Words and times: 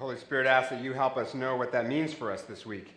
Holy 0.00 0.16
Spirit 0.16 0.46
asks 0.46 0.70
that 0.70 0.80
you 0.80 0.94
help 0.94 1.18
us 1.18 1.34
know 1.34 1.56
what 1.56 1.72
that 1.72 1.86
means 1.86 2.14
for 2.14 2.32
us 2.32 2.40
this 2.40 2.64
week. 2.64 2.94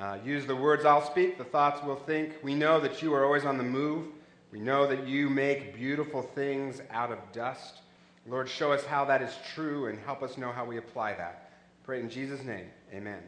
Uh, 0.00 0.16
use 0.24 0.46
the 0.46 0.56
words 0.56 0.86
I'll 0.86 1.04
speak, 1.04 1.36
the 1.36 1.44
thoughts 1.44 1.82
we'll 1.84 1.96
think. 1.96 2.36
We 2.42 2.54
know 2.54 2.80
that 2.80 3.02
you 3.02 3.12
are 3.12 3.22
always 3.22 3.44
on 3.44 3.58
the 3.58 3.64
move. 3.64 4.06
We 4.50 4.58
know 4.58 4.86
that 4.86 5.06
you 5.06 5.28
make 5.28 5.76
beautiful 5.76 6.22
things 6.22 6.80
out 6.90 7.12
of 7.12 7.18
dust. 7.32 7.80
Lord, 8.26 8.48
show 8.48 8.72
us 8.72 8.82
how 8.86 9.04
that 9.04 9.20
is 9.20 9.36
true 9.54 9.88
and 9.88 9.98
help 9.98 10.22
us 10.22 10.38
know 10.38 10.50
how 10.50 10.64
we 10.64 10.78
apply 10.78 11.12
that. 11.16 11.52
Pray 11.84 12.00
in 12.00 12.08
Jesus' 12.08 12.42
name. 12.42 12.64
Amen. 12.94 13.20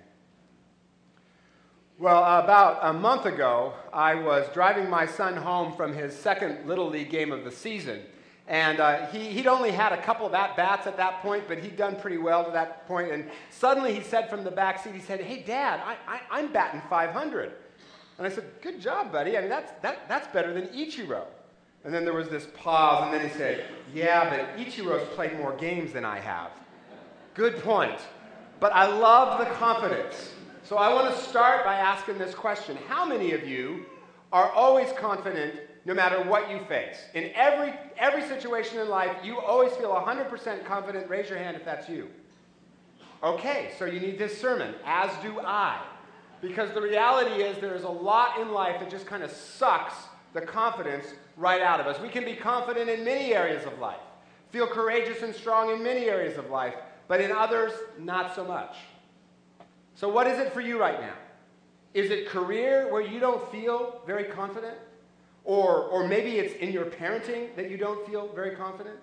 Well, 1.98 2.24
about 2.24 2.78
a 2.82 2.94
month 2.94 3.26
ago, 3.26 3.74
I 3.92 4.14
was 4.14 4.48
driving 4.54 4.88
my 4.88 5.04
son 5.04 5.36
home 5.36 5.74
from 5.74 5.92
his 5.92 6.16
second 6.16 6.66
Little 6.66 6.88
League 6.88 7.10
game 7.10 7.32
of 7.32 7.44
the 7.44 7.50
season. 7.50 8.00
And 8.50 8.80
uh, 8.80 9.06
he, 9.06 9.36
would 9.36 9.46
only 9.46 9.70
had 9.70 9.92
a 9.92 10.02
couple 10.02 10.26
of 10.26 10.34
at 10.34 10.56
bats 10.56 10.88
at 10.88 10.96
that 10.96 11.22
point, 11.22 11.44
but 11.46 11.58
he'd 11.58 11.76
done 11.76 11.94
pretty 11.94 12.18
well 12.18 12.44
to 12.44 12.50
that 12.50 12.84
point. 12.88 13.12
And 13.12 13.30
suddenly 13.48 13.94
he 13.94 14.02
said 14.02 14.28
from 14.28 14.42
the 14.42 14.50
back 14.50 14.82
seat, 14.82 14.92
he 14.92 15.00
said, 15.00 15.20
Hey, 15.20 15.44
Dad, 15.46 15.80
I, 16.08 16.40
am 16.40 16.52
batting 16.52 16.82
500. 16.90 17.52
And 18.18 18.26
I 18.26 18.28
said, 18.28 18.44
Good 18.60 18.80
job, 18.80 19.12
buddy. 19.12 19.38
I 19.38 19.42
mean, 19.42 19.50
that's, 19.50 19.70
that, 19.82 20.08
that's 20.08 20.26
better 20.34 20.52
than 20.52 20.66
Ichiro. 20.66 21.26
And 21.84 21.94
then 21.94 22.04
there 22.04 22.12
was 22.12 22.28
this 22.28 22.48
pause, 22.56 23.04
and 23.04 23.14
then 23.14 23.30
he 23.30 23.32
said, 23.38 23.66
Yeah, 23.94 24.28
but 24.28 24.58
Ichiro's 24.58 25.08
played 25.14 25.38
more 25.38 25.52
games 25.52 25.92
than 25.92 26.04
I 26.04 26.18
have. 26.18 26.50
Good 27.34 27.62
point. 27.62 28.00
But 28.58 28.74
I 28.74 28.86
love 28.86 29.38
the 29.38 29.46
confidence. 29.54 30.32
So 30.64 30.76
I 30.76 30.92
want 30.92 31.14
to 31.14 31.22
start 31.22 31.64
by 31.64 31.76
asking 31.76 32.18
this 32.18 32.34
question 32.34 32.76
How 32.88 33.06
many 33.06 33.30
of 33.30 33.46
you 33.46 33.86
are 34.32 34.50
always 34.50 34.90
confident 34.94 35.54
no 35.84 35.94
matter 35.94 36.22
what 36.22 36.50
you 36.50 36.60
face? 36.68 36.98
In 37.14 37.30
every, 37.34 37.72
every 37.98 38.22
situation 38.22 38.78
in 38.78 38.88
life, 38.88 39.16
you 39.24 39.40
always 39.40 39.72
feel 39.72 39.90
100% 39.90 40.64
confident. 40.64 41.08
Raise 41.08 41.28
your 41.28 41.38
hand 41.38 41.56
if 41.56 41.64
that's 41.64 41.88
you. 41.88 42.08
Okay, 43.22 43.72
so 43.78 43.84
you 43.84 44.00
need 44.00 44.18
this 44.18 44.38
sermon, 44.38 44.74
as 44.84 45.10
do 45.22 45.40
I. 45.40 45.80
Because 46.40 46.72
the 46.72 46.80
reality 46.80 47.42
is, 47.42 47.58
there 47.58 47.74
is 47.74 47.84
a 47.84 47.88
lot 47.88 48.40
in 48.40 48.52
life 48.52 48.80
that 48.80 48.90
just 48.90 49.06
kind 49.06 49.22
of 49.22 49.30
sucks 49.30 49.94
the 50.32 50.40
confidence 50.40 51.06
right 51.36 51.60
out 51.60 51.80
of 51.80 51.86
us. 51.86 52.00
We 52.00 52.08
can 52.08 52.24
be 52.24 52.34
confident 52.34 52.88
in 52.88 53.04
many 53.04 53.34
areas 53.34 53.66
of 53.66 53.78
life, 53.78 54.00
feel 54.50 54.66
courageous 54.66 55.22
and 55.22 55.34
strong 55.34 55.70
in 55.70 55.82
many 55.82 56.06
areas 56.06 56.38
of 56.38 56.50
life, 56.50 56.74
but 57.08 57.20
in 57.20 57.32
others, 57.32 57.72
not 57.98 58.34
so 58.34 58.44
much. 58.44 58.76
So, 59.94 60.08
what 60.08 60.26
is 60.26 60.38
it 60.38 60.52
for 60.52 60.60
you 60.60 60.80
right 60.80 61.00
now? 61.00 61.14
Is 61.92 62.10
it 62.10 62.28
career 62.28 62.90
where 62.90 63.02
you 63.02 63.20
don't 63.20 63.50
feel 63.50 64.00
very 64.06 64.24
confident? 64.24 64.76
Or, 65.44 65.84
or 65.84 66.06
maybe 66.06 66.38
it's 66.38 66.54
in 66.54 66.72
your 66.72 66.84
parenting 66.84 67.54
that 67.56 67.70
you 67.70 67.76
don't 67.76 68.06
feel 68.08 68.28
very 68.34 68.54
confident? 68.56 69.00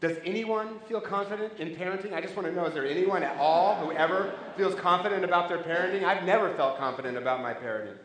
Does 0.00 0.18
anyone 0.24 0.80
feel 0.88 1.00
confident 1.00 1.58
in 1.58 1.74
parenting? 1.74 2.12
I 2.12 2.20
just 2.20 2.36
want 2.36 2.48
to 2.48 2.54
know 2.54 2.66
is 2.66 2.74
there 2.74 2.86
anyone 2.86 3.22
at 3.22 3.36
all 3.38 3.76
who 3.76 3.92
ever 3.92 4.34
feels 4.56 4.74
confident 4.74 5.24
about 5.24 5.48
their 5.48 5.62
parenting? 5.62 6.04
I've 6.04 6.24
never 6.24 6.54
felt 6.56 6.78
confident 6.78 7.16
about 7.16 7.40
my 7.40 7.54
parenting. 7.54 7.96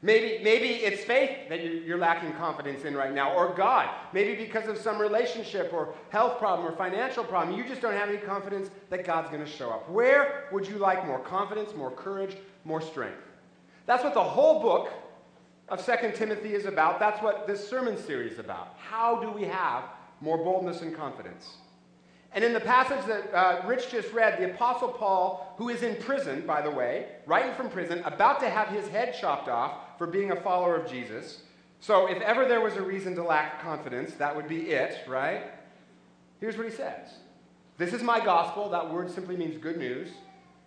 Maybe, 0.00 0.44
maybe 0.44 0.68
it's 0.68 1.02
faith 1.02 1.48
that 1.48 1.64
you're 1.64 1.98
lacking 1.98 2.32
confidence 2.34 2.84
in 2.84 2.94
right 2.94 3.12
now, 3.12 3.34
or 3.34 3.52
God. 3.52 3.88
Maybe 4.12 4.36
because 4.36 4.68
of 4.68 4.78
some 4.78 5.00
relationship 5.00 5.72
or 5.72 5.92
health 6.10 6.38
problem 6.38 6.68
or 6.68 6.76
financial 6.76 7.24
problem, 7.24 7.58
you 7.58 7.64
just 7.66 7.80
don't 7.80 7.94
have 7.94 8.08
any 8.08 8.18
confidence 8.18 8.70
that 8.90 9.04
God's 9.04 9.28
going 9.28 9.44
to 9.44 9.50
show 9.50 9.70
up. 9.70 9.90
Where 9.90 10.48
would 10.52 10.68
you 10.68 10.76
like 10.76 11.04
more 11.04 11.18
confidence, 11.18 11.74
more 11.74 11.90
courage, 11.90 12.36
more 12.64 12.80
strength? 12.80 13.18
That's 13.86 14.04
what 14.04 14.14
the 14.14 14.22
whole 14.22 14.62
book 14.62 14.92
of 15.68 15.84
2 15.84 16.12
Timothy 16.14 16.54
is 16.54 16.66
about. 16.66 16.98
That's 16.98 17.22
what 17.22 17.46
this 17.46 17.68
sermon 17.68 17.96
series 17.96 18.34
is 18.34 18.38
about. 18.38 18.74
How 18.78 19.20
do 19.20 19.30
we 19.30 19.44
have 19.44 19.84
more 20.20 20.38
boldness 20.38 20.82
and 20.82 20.94
confidence? 20.94 21.56
And 22.32 22.44
in 22.44 22.52
the 22.52 22.60
passage 22.60 23.04
that 23.06 23.34
uh, 23.34 23.66
Rich 23.66 23.90
just 23.90 24.12
read, 24.12 24.38
the 24.38 24.50
Apostle 24.50 24.88
Paul, 24.88 25.54
who 25.56 25.70
is 25.70 25.82
in 25.82 25.96
prison, 25.96 26.46
by 26.46 26.60
the 26.60 26.70
way, 26.70 27.06
writing 27.26 27.54
from 27.54 27.70
prison, 27.70 28.02
about 28.04 28.40
to 28.40 28.50
have 28.50 28.68
his 28.68 28.86
head 28.88 29.16
chopped 29.18 29.48
off 29.48 29.96
for 29.96 30.06
being 30.06 30.30
a 30.30 30.36
follower 30.36 30.76
of 30.76 30.90
Jesus. 30.90 31.42
So, 31.80 32.06
if 32.08 32.20
ever 32.20 32.44
there 32.44 32.60
was 32.60 32.74
a 32.74 32.82
reason 32.82 33.14
to 33.14 33.22
lack 33.22 33.62
confidence, 33.62 34.12
that 34.14 34.34
would 34.34 34.48
be 34.48 34.70
it, 34.70 34.98
right? 35.08 35.44
Here's 36.40 36.56
what 36.56 36.66
he 36.66 36.72
says 36.72 37.08
This 37.78 37.92
is 37.92 38.02
my 38.02 38.22
gospel. 38.22 38.68
That 38.68 38.92
word 38.92 39.10
simply 39.10 39.36
means 39.36 39.56
good 39.56 39.78
news. 39.78 40.08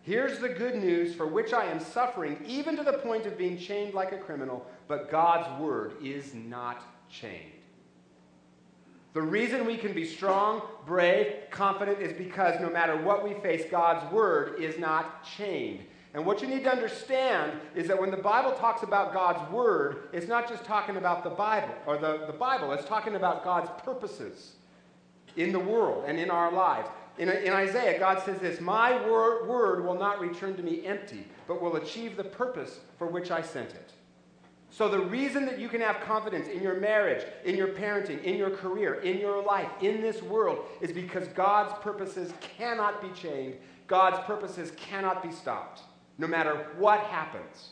Here's 0.04 0.40
the 0.40 0.50
good 0.50 0.76
news 0.76 1.14
for 1.14 1.28
which 1.28 1.54
I 1.54 1.66
am 1.66 1.80
suffering, 1.80 2.44
even 2.48 2.76
to 2.78 2.84
the 2.84 2.94
point 2.94 3.28
of 3.28 3.38
being 3.38 3.58
chained 3.58 3.94
like 3.94 4.12
a 4.12 4.18
criminal, 4.18 4.66
but 4.88 5.12
God's 5.12 5.62
word 5.62 5.94
is 6.04 6.34
not 6.34 6.84
chained. 7.10 7.52
The 9.14 9.22
reason 9.22 9.66
we 9.66 9.78
can 9.78 9.94
be 9.94 10.06
strong, 10.06 10.62
brave, 10.86 11.36
confident 11.52 12.00
is 12.00 12.14
because 12.14 12.60
no 12.62 12.70
matter 12.70 12.96
what 12.96 13.28
we 13.28 13.36
face, 13.42 13.70
God's 13.70 14.12
word 14.12 14.60
is 14.60 14.80
not 14.80 15.24
chained. 15.24 15.82
And 16.14 16.26
what 16.26 16.42
you 16.42 16.48
need 16.48 16.64
to 16.64 16.72
understand 16.72 17.54
is 17.76 17.88
that 17.88 18.00
when 18.00 18.10
the 18.10 18.18
Bible 18.18 18.54
talks 18.54 18.84
about 18.84 19.14
God's 19.14 19.52
word, 19.52 20.10
it's 20.14 20.28
not 20.28 20.48
just 20.50 20.66
talking 20.66 20.98
about 20.98 21.24
the 21.24 21.30
Bible 21.30 21.74
or 21.86 21.98
the, 21.98 22.26
the 22.26 22.34
Bible, 22.34 22.72
it's 22.72 22.86
talking 22.86 23.16
about 23.16 23.44
God's 23.44 23.70
purposes 23.84 24.54
in 25.36 25.52
the 25.52 25.60
world 25.60 26.06
and 26.08 26.18
in 26.18 26.30
our 26.30 26.52
lives. 26.52 26.90
In, 27.18 27.30
in 27.30 27.54
Isaiah, 27.54 28.00
God 28.00 28.24
says 28.24 28.40
this 28.40 28.60
My 28.62 28.94
word, 29.08 29.48
word 29.48 29.86
will 29.86 29.98
not 29.98 30.20
return 30.20 30.56
to 30.56 30.64
me 30.64 30.86
empty, 30.86 31.28
but 31.48 31.62
will 31.62 31.76
achieve 31.76 32.18
the 32.18 32.24
purpose 32.24 32.80
for 32.98 33.08
which 33.08 33.32
I 33.32 33.42
sent 33.42 33.72
it. 33.72 33.94
So, 34.70 34.88
the 34.88 35.00
reason 35.00 35.46
that 35.46 35.60
you 35.60 35.68
can 35.68 35.82
have 35.82 36.00
confidence 36.00 36.48
in 36.48 36.64
your 36.64 36.80
marriage, 36.80 37.26
in 37.44 37.58
your 37.58 37.70
parenting, 37.70 38.24
in 38.24 38.38
your 38.38 38.50
career, 38.50 38.96
in 39.02 39.20
your 39.20 39.44
life, 39.44 39.70
in 39.82 40.02
this 40.02 40.22
world, 40.22 40.60
is 40.80 40.94
because 40.94 41.28
God's 41.30 41.74
purposes 41.82 42.34
cannot 42.40 43.02
be 43.02 43.10
chained. 43.10 43.56
God's 43.88 44.20
purposes 44.26 44.72
cannot 44.78 45.22
be 45.22 45.32
stopped, 45.32 45.82
no 46.18 46.26
matter 46.26 46.68
what 46.78 47.02
happens. 47.02 47.72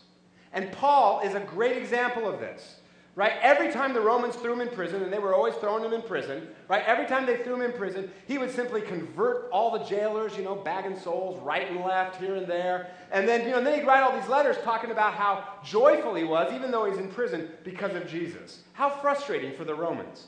And 0.51 0.69
Paul 0.73 1.21
is 1.21 1.35
a 1.35 1.39
great 1.39 1.77
example 1.77 2.27
of 2.27 2.41
this. 2.41 2.78
Right? 3.19 3.33
Every 3.41 3.69
time 3.69 3.93
the 3.93 3.99
Romans 3.99 4.37
threw 4.37 4.53
him 4.53 4.61
in 4.61 4.69
prison, 4.69 5.03
and 5.03 5.11
they 5.11 5.19
were 5.19 5.35
always 5.35 5.53
throwing 5.55 5.83
him 5.83 5.91
in 5.91 6.01
prison, 6.01 6.47
right? 6.69 6.81
Every 6.85 7.05
time 7.05 7.25
they 7.25 7.35
threw 7.35 7.55
him 7.55 7.63
in 7.63 7.73
prison, 7.73 8.09
he 8.29 8.37
would 8.37 8.49
simply 8.49 8.79
convert 8.81 9.49
all 9.51 9.77
the 9.77 9.83
jailers, 9.83 10.37
you 10.37 10.43
know, 10.45 10.55
bagging 10.55 10.97
souls 10.97 11.37
right 11.41 11.69
and 11.69 11.81
left, 11.83 12.15
here 12.15 12.37
and 12.37 12.47
there. 12.47 12.91
And 13.11 13.27
then, 13.27 13.41
you 13.41 13.49
know, 13.49 13.61
then 13.61 13.77
he'd 13.77 13.85
write 13.85 14.03
all 14.03 14.17
these 14.17 14.29
letters 14.29 14.55
talking 14.63 14.91
about 14.91 15.15
how 15.15 15.43
joyful 15.65 16.15
he 16.15 16.23
was, 16.23 16.53
even 16.53 16.71
though 16.71 16.89
he's 16.89 16.97
in 16.97 17.09
prison, 17.09 17.49
because 17.65 17.93
of 17.93 18.07
Jesus. 18.07 18.61
How 18.71 18.89
frustrating 18.89 19.53
for 19.53 19.65
the 19.65 19.75
Romans. 19.75 20.27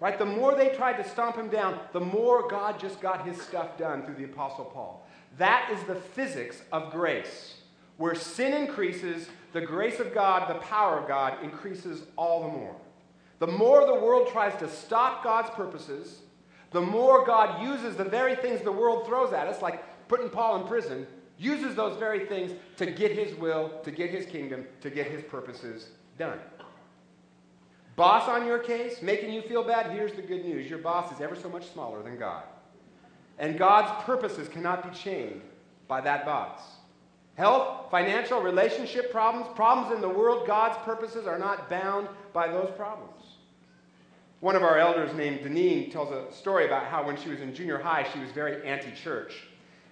Right? 0.00 0.18
The 0.18 0.24
more 0.24 0.54
they 0.54 0.70
tried 0.70 0.94
to 0.94 1.06
stomp 1.06 1.36
him 1.36 1.50
down, 1.50 1.78
the 1.92 2.00
more 2.00 2.48
God 2.48 2.80
just 2.80 3.02
got 3.02 3.26
his 3.26 3.38
stuff 3.42 3.76
done 3.76 4.02
through 4.02 4.14
the 4.14 4.24
Apostle 4.24 4.64
Paul. 4.64 5.06
That 5.36 5.68
is 5.70 5.84
the 5.84 5.96
physics 5.96 6.62
of 6.72 6.90
grace. 6.90 7.56
Where 7.98 8.14
sin 8.14 8.54
increases, 8.54 9.28
the 9.52 9.60
grace 9.60 10.00
of 10.00 10.14
God, 10.14 10.48
the 10.48 10.60
power 10.60 10.98
of 10.98 11.08
God 11.08 11.42
increases 11.42 12.02
all 12.16 12.42
the 12.42 12.48
more. 12.48 12.76
The 13.38 13.46
more 13.46 13.86
the 13.86 13.94
world 13.94 14.28
tries 14.30 14.54
to 14.60 14.68
stop 14.68 15.24
God's 15.24 15.50
purposes, 15.50 16.20
the 16.70 16.80
more 16.80 17.24
God 17.24 17.62
uses 17.62 17.96
the 17.96 18.04
very 18.04 18.36
things 18.36 18.62
the 18.62 18.70
world 18.70 19.06
throws 19.06 19.32
at 19.32 19.48
us, 19.48 19.62
like 19.62 19.82
putting 20.08 20.28
Paul 20.28 20.60
in 20.60 20.68
prison, 20.68 21.06
uses 21.38 21.74
those 21.74 21.98
very 21.98 22.26
things 22.26 22.52
to 22.76 22.86
get 22.86 23.12
his 23.12 23.34
will, 23.38 23.80
to 23.82 23.90
get 23.90 24.10
his 24.10 24.26
kingdom, 24.26 24.66
to 24.82 24.90
get 24.90 25.06
his 25.10 25.22
purposes 25.22 25.88
done. 26.18 26.38
Boss 27.96 28.28
on 28.28 28.46
your 28.46 28.58
case, 28.58 29.02
making 29.02 29.32
you 29.32 29.42
feel 29.42 29.64
bad, 29.64 29.90
here's 29.90 30.12
the 30.12 30.22
good 30.22 30.44
news 30.44 30.70
your 30.70 30.78
boss 30.78 31.12
is 31.12 31.20
ever 31.20 31.34
so 31.34 31.48
much 31.48 31.66
smaller 31.70 32.02
than 32.02 32.18
God. 32.18 32.44
And 33.38 33.58
God's 33.58 34.04
purposes 34.04 34.48
cannot 34.48 34.88
be 34.88 34.96
chained 34.96 35.40
by 35.88 36.00
that 36.02 36.24
boss. 36.24 36.60
Health, 37.40 37.90
financial, 37.90 38.42
relationship 38.42 39.10
problems, 39.10 39.46
problems 39.56 39.94
in 39.94 40.02
the 40.02 40.08
world, 40.10 40.46
God's 40.46 40.76
purposes 40.84 41.26
are 41.26 41.38
not 41.38 41.70
bound 41.70 42.06
by 42.34 42.48
those 42.48 42.70
problems. 42.76 43.22
One 44.40 44.56
of 44.56 44.62
our 44.62 44.76
elders 44.76 45.14
named 45.14 45.40
Deneen 45.40 45.90
tells 45.90 46.10
a 46.10 46.30
story 46.34 46.66
about 46.66 46.84
how 46.84 47.02
when 47.02 47.16
she 47.16 47.30
was 47.30 47.40
in 47.40 47.54
junior 47.54 47.78
high, 47.78 48.06
she 48.12 48.18
was 48.18 48.30
very 48.32 48.62
anti 48.68 48.90
church. 48.90 49.44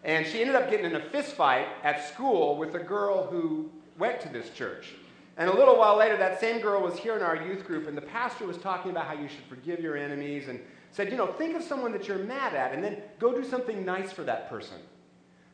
And 0.05 0.27
she 0.27 0.43
ended 0.43 0.57
up 0.57 0.69
getting 0.69 0.85
in 0.85 0.97
a 0.97 1.09
fist 1.09 1.37
fight 1.37 1.69
at 1.85 2.07
school 2.07 2.59
with 2.59 2.75
a 2.75 2.81
girl 2.81 3.25
who 3.25 3.71
went 3.97 4.21
to 4.21 4.29
this 4.29 4.51
church. 4.51 4.93
And 5.39 5.49
a 5.49 5.57
little 5.57 5.79
while 5.79 5.97
later, 5.97 6.19
that 6.19 6.41
same 6.41 6.61
girl 6.61 6.83
was 6.83 6.99
here 6.99 7.17
in 7.17 7.23
our 7.23 7.37
youth 7.37 7.65
group, 7.65 7.89
and 7.89 7.97
the 7.97 8.03
pastor 8.03 8.47
was 8.47 8.59
talking 8.59 8.91
about 8.91 9.07
how 9.07 9.15
you 9.15 9.27
should 9.27 9.47
forgive 9.49 9.81
your 9.81 9.97
enemies 9.97 10.49
and 10.49 10.61
said, 10.91 11.11
you 11.11 11.17
know, 11.17 11.29
think 11.29 11.57
of 11.57 11.63
someone 11.63 11.93
that 11.93 12.07
you're 12.09 12.19
mad 12.19 12.53
at 12.53 12.75
and 12.75 12.85
then 12.85 12.99
go 13.19 13.33
do 13.33 13.43
something 13.43 13.87
nice 13.87 14.13
for 14.13 14.25
that 14.25 14.51
person. 14.51 14.77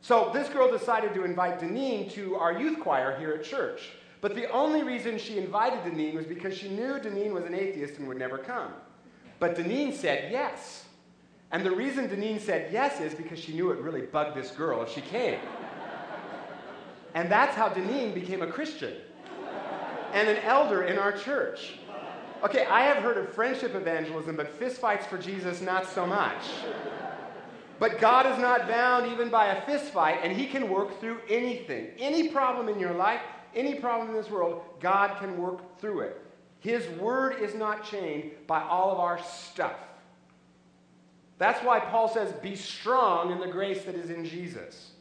So 0.04 0.30
this 0.34 0.50
girl 0.50 0.70
decided 0.70 1.14
to 1.14 1.24
invite 1.24 1.60
Deneen 1.60 2.12
to 2.12 2.36
our 2.36 2.52
youth 2.52 2.78
choir 2.78 3.18
here 3.18 3.32
at 3.32 3.42
church. 3.42 3.88
But 4.20 4.34
the 4.34 4.50
only 4.50 4.82
reason 4.82 5.16
she 5.16 5.38
invited 5.38 5.78
Deneen 5.80 6.12
was 6.12 6.26
because 6.26 6.54
she 6.54 6.68
knew 6.68 6.98
Deneen 6.98 7.32
was 7.32 7.46
an 7.46 7.54
atheist 7.54 7.96
and 7.96 8.06
would 8.08 8.18
never 8.18 8.36
come. 8.36 8.74
But 9.38 9.56
Deneen 9.56 9.94
said 9.94 10.30
yes. 10.30 10.84
And 11.52 11.64
the 11.64 11.70
reason 11.70 12.06
Deneen 12.06 12.38
said 12.38 12.70
yes 12.70 13.00
is 13.00 13.14
because 13.14 13.38
she 13.38 13.54
knew 13.54 13.70
it 13.70 13.78
really 13.78 14.02
bugged 14.02 14.36
this 14.36 14.50
girl 14.50 14.82
if 14.82 14.92
she 14.92 15.00
came. 15.00 15.38
and 17.14 17.32
that's 17.32 17.56
how 17.56 17.70
Deneen 17.70 18.12
became 18.12 18.42
a 18.42 18.46
Christian 18.46 18.92
and 20.12 20.28
an 20.28 20.36
elder 20.44 20.82
in 20.82 20.98
our 20.98 21.12
church. 21.12 21.78
Okay, 22.42 22.66
I 22.66 22.82
have 22.82 23.02
heard 23.02 23.16
of 23.16 23.32
friendship 23.32 23.74
evangelism, 23.74 24.36
but 24.36 24.60
fistfights 24.60 25.06
for 25.06 25.16
Jesus, 25.16 25.62
not 25.62 25.88
so 25.88 26.06
much. 26.06 26.42
But 27.79 28.00
God 28.00 28.26
is 28.26 28.38
not 28.38 28.69
bound 28.69 29.11
even 29.11 29.31
by 29.31 29.47
a 29.47 29.67
fist 29.67 29.87
fight, 29.87 30.21
and 30.23 30.32
He 30.32 30.47
can 30.47 30.69
work 30.69 31.00
through 31.00 31.21
anything. 31.29 31.88
Any 31.99 32.29
problem 32.29 32.69
in 32.69 32.79
your 32.79 32.94
life, 32.94 33.21
any 33.55 33.75
problem 33.75 34.11
in 34.11 34.15
this 34.15 34.31
world, 34.31 34.62
God 34.81 35.19
can 35.19 35.38
work 35.38 35.79
through 35.81 36.00
it. 36.00 36.21
His 36.61 36.88
word 36.99 37.43
is 37.43 37.55
not 37.55 37.85
chained 37.85 38.31
by 38.47 38.62
all 38.62 38.93
of 38.93 38.99
our 38.99 39.21
stuff. 39.23 39.76
That's 41.38 41.62
why 41.65 41.81
Paul 41.81 42.09
says, 42.09 42.32
Be 42.32 42.56
strong 42.56 43.32
in 43.32 43.41
the 43.41 43.49
grace 43.49 43.85
that 43.85 43.94
is 43.94 44.11
in 44.11 44.25
Jesus. 44.25 44.93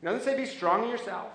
He 0.00 0.06
doesn't 0.06 0.22
say 0.22 0.36
be 0.36 0.46
strong 0.46 0.84
in 0.84 0.90
yourself, 0.90 1.28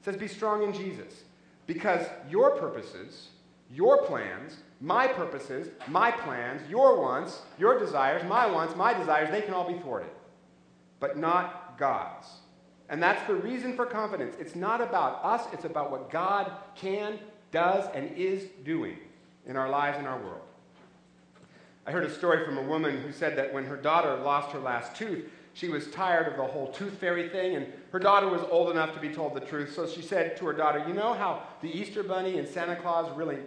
it 0.00 0.04
says 0.04 0.16
be 0.16 0.28
strong 0.28 0.62
in 0.62 0.72
Jesus. 0.72 1.24
Because 1.66 2.06
your 2.30 2.52
purposes, 2.52 3.30
your 3.72 4.04
plans, 4.04 4.56
my 4.80 5.06
purposes, 5.06 5.68
my 5.88 6.10
plans, 6.10 6.68
your 6.68 7.00
wants, 7.00 7.42
your 7.58 7.78
desires, 7.78 8.22
my 8.28 8.46
wants, 8.46 8.76
my 8.76 8.92
desires, 8.92 9.30
they 9.30 9.40
can 9.40 9.54
all 9.54 9.66
be 9.66 9.78
thwarted. 9.78 10.10
But 11.00 11.16
not 11.16 11.78
God's. 11.78 12.28
And 12.88 13.02
that's 13.02 13.26
the 13.26 13.34
reason 13.34 13.74
for 13.74 13.86
confidence. 13.86 14.36
It's 14.38 14.54
not 14.54 14.80
about 14.80 15.24
us, 15.24 15.46
it's 15.52 15.64
about 15.64 15.90
what 15.90 16.10
God 16.10 16.52
can, 16.74 17.18
does, 17.50 17.88
and 17.94 18.14
is 18.16 18.44
doing 18.64 18.98
in 19.46 19.56
our 19.56 19.68
lives 19.68 19.98
and 19.98 20.06
our 20.06 20.20
world. 20.20 20.42
I 21.86 21.92
heard 21.92 22.04
a 22.04 22.12
story 22.12 22.44
from 22.44 22.58
a 22.58 22.62
woman 22.62 23.00
who 23.00 23.12
said 23.12 23.36
that 23.38 23.52
when 23.52 23.64
her 23.64 23.76
daughter 23.76 24.16
lost 24.16 24.50
her 24.50 24.58
last 24.58 24.96
tooth, 24.96 25.24
she 25.56 25.70
was 25.70 25.86
tired 25.86 26.28
of 26.28 26.36
the 26.36 26.44
whole 26.44 26.68
tooth 26.68 26.98
fairy 26.98 27.30
thing, 27.30 27.56
and 27.56 27.66
her 27.90 27.98
daughter 27.98 28.28
was 28.28 28.42
old 28.50 28.70
enough 28.70 28.92
to 28.92 29.00
be 29.00 29.08
told 29.08 29.34
the 29.34 29.40
truth. 29.40 29.74
So 29.74 29.88
she 29.88 30.02
said 30.02 30.36
to 30.36 30.44
her 30.44 30.52
daughter, 30.52 30.84
You 30.86 30.92
know 30.92 31.14
how 31.14 31.44
the 31.62 31.70
Easter 31.70 32.02
Bunny 32.02 32.38
and 32.38 32.46
Santa 32.46 32.76
Claus 32.76 33.10
really 33.16 33.38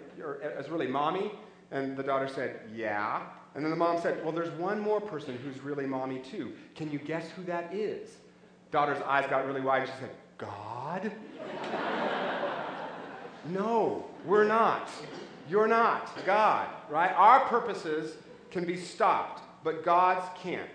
is 0.57 0.69
really 0.69 0.87
mommy? 0.87 1.31
And 1.69 1.95
the 1.95 2.01
daughter 2.01 2.27
said, 2.27 2.61
Yeah. 2.73 3.21
And 3.53 3.63
then 3.63 3.69
the 3.69 3.77
mom 3.77 4.01
said, 4.01 4.23
Well, 4.23 4.31
there's 4.31 4.49
one 4.57 4.79
more 4.79 4.99
person 4.99 5.37
who's 5.37 5.63
really 5.63 5.85
mommy 5.85 6.17
too. 6.17 6.53
Can 6.73 6.91
you 6.91 6.97
guess 6.97 7.29
who 7.35 7.43
that 7.43 7.71
is? 7.75 8.09
Daughter's 8.71 9.01
eyes 9.03 9.29
got 9.29 9.45
really 9.45 9.61
wide, 9.61 9.83
and 9.83 9.91
she 9.91 9.97
said, 9.99 10.11
God? 10.39 11.11
no, 13.49 14.05
we're 14.25 14.45
not. 14.45 14.89
You're 15.47 15.67
not 15.67 16.09
God, 16.25 16.69
right? 16.89 17.11
Our 17.11 17.41
purposes 17.41 18.17
can 18.49 18.65
be 18.65 18.77
stopped, 18.77 19.43
but 19.63 19.85
God's 19.85 20.25
can't. 20.41 20.69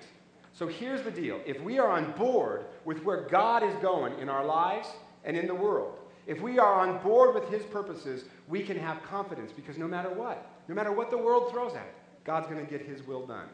So 0.55 0.69
here's 0.69 1.03
the 1.03 1.11
deal 1.11 1.41
if 1.45 1.61
we 1.61 1.79
are 1.79 1.91
on 1.91 2.12
board 2.12 2.67
with 2.85 3.03
where 3.03 3.23
God 3.23 3.62
is 3.62 3.75
going 3.83 4.19
in 4.21 4.29
our 4.29 4.45
lives 4.45 4.89
and 5.25 5.37
in 5.37 5.47
the 5.47 5.55
world, 5.55 5.99
if 6.27 6.41
we 6.41 6.59
are 6.59 6.75
on 6.75 7.03
board 7.03 7.35
with 7.35 7.49
His 7.49 7.65
purposes, 7.65 8.25
we 8.49 8.62
can 8.62 8.79
have 8.79 9.03
confidence 9.03 9.53
because 9.53 9.77
no 9.77 9.89
matter 9.89 10.11
what, 10.11 10.47
no 10.69 10.75
matter 10.75 10.93
what 10.93 11.11
the 11.11 11.19
world 11.19 11.51
throws 11.51 11.75
at 11.75 11.87
God's 12.25 12.47
going 12.47 12.65
to 12.65 12.71
get 12.71 12.87
His 12.87 13.06
will 13.06 13.27
done. 13.27 13.49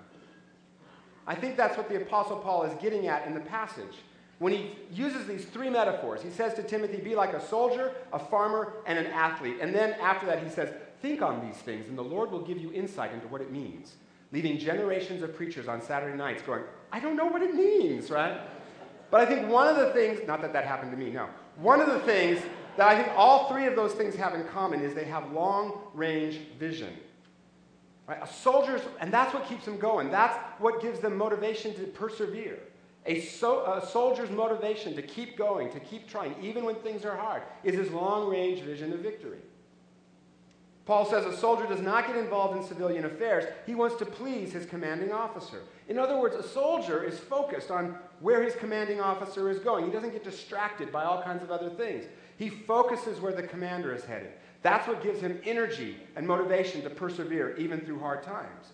I 1.26 1.35
think 1.35 1.56
that's 1.56 1.76
what 1.76 1.88
the 1.88 2.00
Apostle 2.00 2.37
Paul 2.37 2.64
is 2.64 2.75
getting 2.81 3.06
at 3.06 3.26
in 3.26 3.35
the 3.35 3.41
passage. 3.41 3.96
When 4.38 4.55
he 4.55 4.70
uses 4.91 5.26
these 5.26 5.44
three 5.44 5.69
metaphors, 5.69 6.23
he 6.23 6.31
says 6.31 6.55
to 6.55 6.62
Timothy, 6.62 6.96
Be 6.96 7.14
like 7.14 7.35
a 7.35 7.46
soldier, 7.46 7.93
a 8.12 8.19
farmer, 8.19 8.73
and 8.87 8.99
an 8.99 9.06
athlete. 9.06 9.58
And 9.61 9.75
then 9.75 9.93
after 10.00 10.25
that, 10.26 10.43
he 10.43 10.49
says, 10.49 10.73
Think 11.03 11.20
on 11.20 11.46
these 11.46 11.58
things, 11.58 11.88
and 11.88 11.99
the 11.99 12.03
Lord 12.03 12.31
will 12.31 12.41
give 12.41 12.58
you 12.58 12.73
insight 12.73 13.12
into 13.12 13.29
what 13.29 13.43
it 13.43 13.53
means 13.53 13.96
leaving 14.32 14.59
generations 14.59 15.23
of 15.23 15.35
preachers 15.35 15.69
on 15.69 15.82
Saturday 15.82 16.17
nights 16.17 16.43
going, 16.43 16.62
I 16.93 17.00
don't 17.00 17.17
know 17.17 17.27
what 17.27 17.43
it 17.43 17.55
means, 17.55 18.11
right? 18.11 18.41
But 19.11 19.21
I 19.21 19.27
think 19.27 19.49
one 19.49 19.67
of 19.67 19.77
the 19.77 19.93
things, 19.93 20.21
not 20.27 20.41
that 20.43 20.53
that 20.53 20.65
happened 20.65 20.93
to 20.93 20.97
me, 20.97 21.11
no. 21.11 21.29
One 21.56 21.81
of 21.81 21.88
the 21.88 22.00
things 22.00 22.41
that 22.77 22.88
I 22.88 22.94
think 22.94 23.12
all 23.17 23.49
three 23.49 23.67
of 23.67 23.75
those 23.75 23.93
things 23.93 24.15
have 24.15 24.35
in 24.35 24.44
common 24.49 24.81
is 24.81 24.94
they 24.94 25.05
have 25.05 25.32
long 25.32 25.91
range 25.94 26.41
vision. 26.59 26.94
Right? 28.06 28.19
A 28.23 28.27
soldier's, 28.27 28.82
and 29.00 29.12
that's 29.12 29.35
what 29.35 29.49
keeps 29.49 29.65
them 29.65 29.79
going. 29.79 30.11
That's 30.11 30.37
what 30.59 30.81
gives 30.81 31.00
them 31.00 31.17
motivation 31.17 31.75
to 31.75 31.82
persevere. 31.82 32.59
A, 33.06 33.21
so, 33.21 33.65
a 33.73 33.87
soldier's 33.87 34.31
motivation 34.31 34.94
to 34.94 35.03
keep 35.03 35.37
going, 35.37 35.71
to 35.73 35.81
keep 35.81 36.09
trying, 36.09 36.35
even 36.43 36.65
when 36.65 36.77
things 36.77 37.05
are 37.05 37.17
hard, 37.17 37.43
is 37.65 37.75
his 37.75 37.91
long 37.91 38.29
range 38.29 38.62
vision 38.62 38.93
of 38.93 39.00
victory. 39.00 39.38
Paul 40.87 41.05
says 41.05 41.25
a 41.25 41.37
soldier 41.37 41.67
does 41.67 41.81
not 41.81 42.06
get 42.06 42.17
involved 42.17 42.56
in 42.56 42.65
civilian 42.65 43.05
affairs. 43.05 43.44
He 43.67 43.75
wants 43.75 43.97
to 43.97 44.06
please 44.06 44.53
his 44.53 44.67
commanding 44.67 45.12
officer. 45.12 45.62
In 45.88 45.99
other 45.99 46.19
words, 46.19 46.35
a 46.35 46.43
soldier 46.43 47.05
is 47.05 47.19
focused 47.19 47.71
on 47.71 47.97
where 48.21 48.43
his 48.43 48.55
commanding 48.56 49.00
officer 49.00 49.50
is 49.50 49.59
going. 49.61 49.85
He 49.85 49.93
doesn't 49.93 50.12
get 50.12 50.25
distracted 50.25 50.91
by 50.91 51.05
all 51.05 51.23
kinds 51.23 51.43
of 51.43 51.50
other 51.50 51.71
things. 51.71 52.05
He 52.38 52.49
focuses 52.49 53.21
where 53.21 53.32
the 53.32 53.43
commander 53.43 53.94
is 53.94 54.05
headed. 54.05 54.32
That's 54.62 54.87
what 54.88 55.03
gives 55.03 55.21
him 55.21 55.41
energy 55.44 55.97
and 56.17 56.27
motivation 56.27 56.82
to 56.82 56.91
persevere 56.91 57.55
even 57.56 57.81
through 57.81 58.00
hard 58.00 58.23
times. 58.23 58.73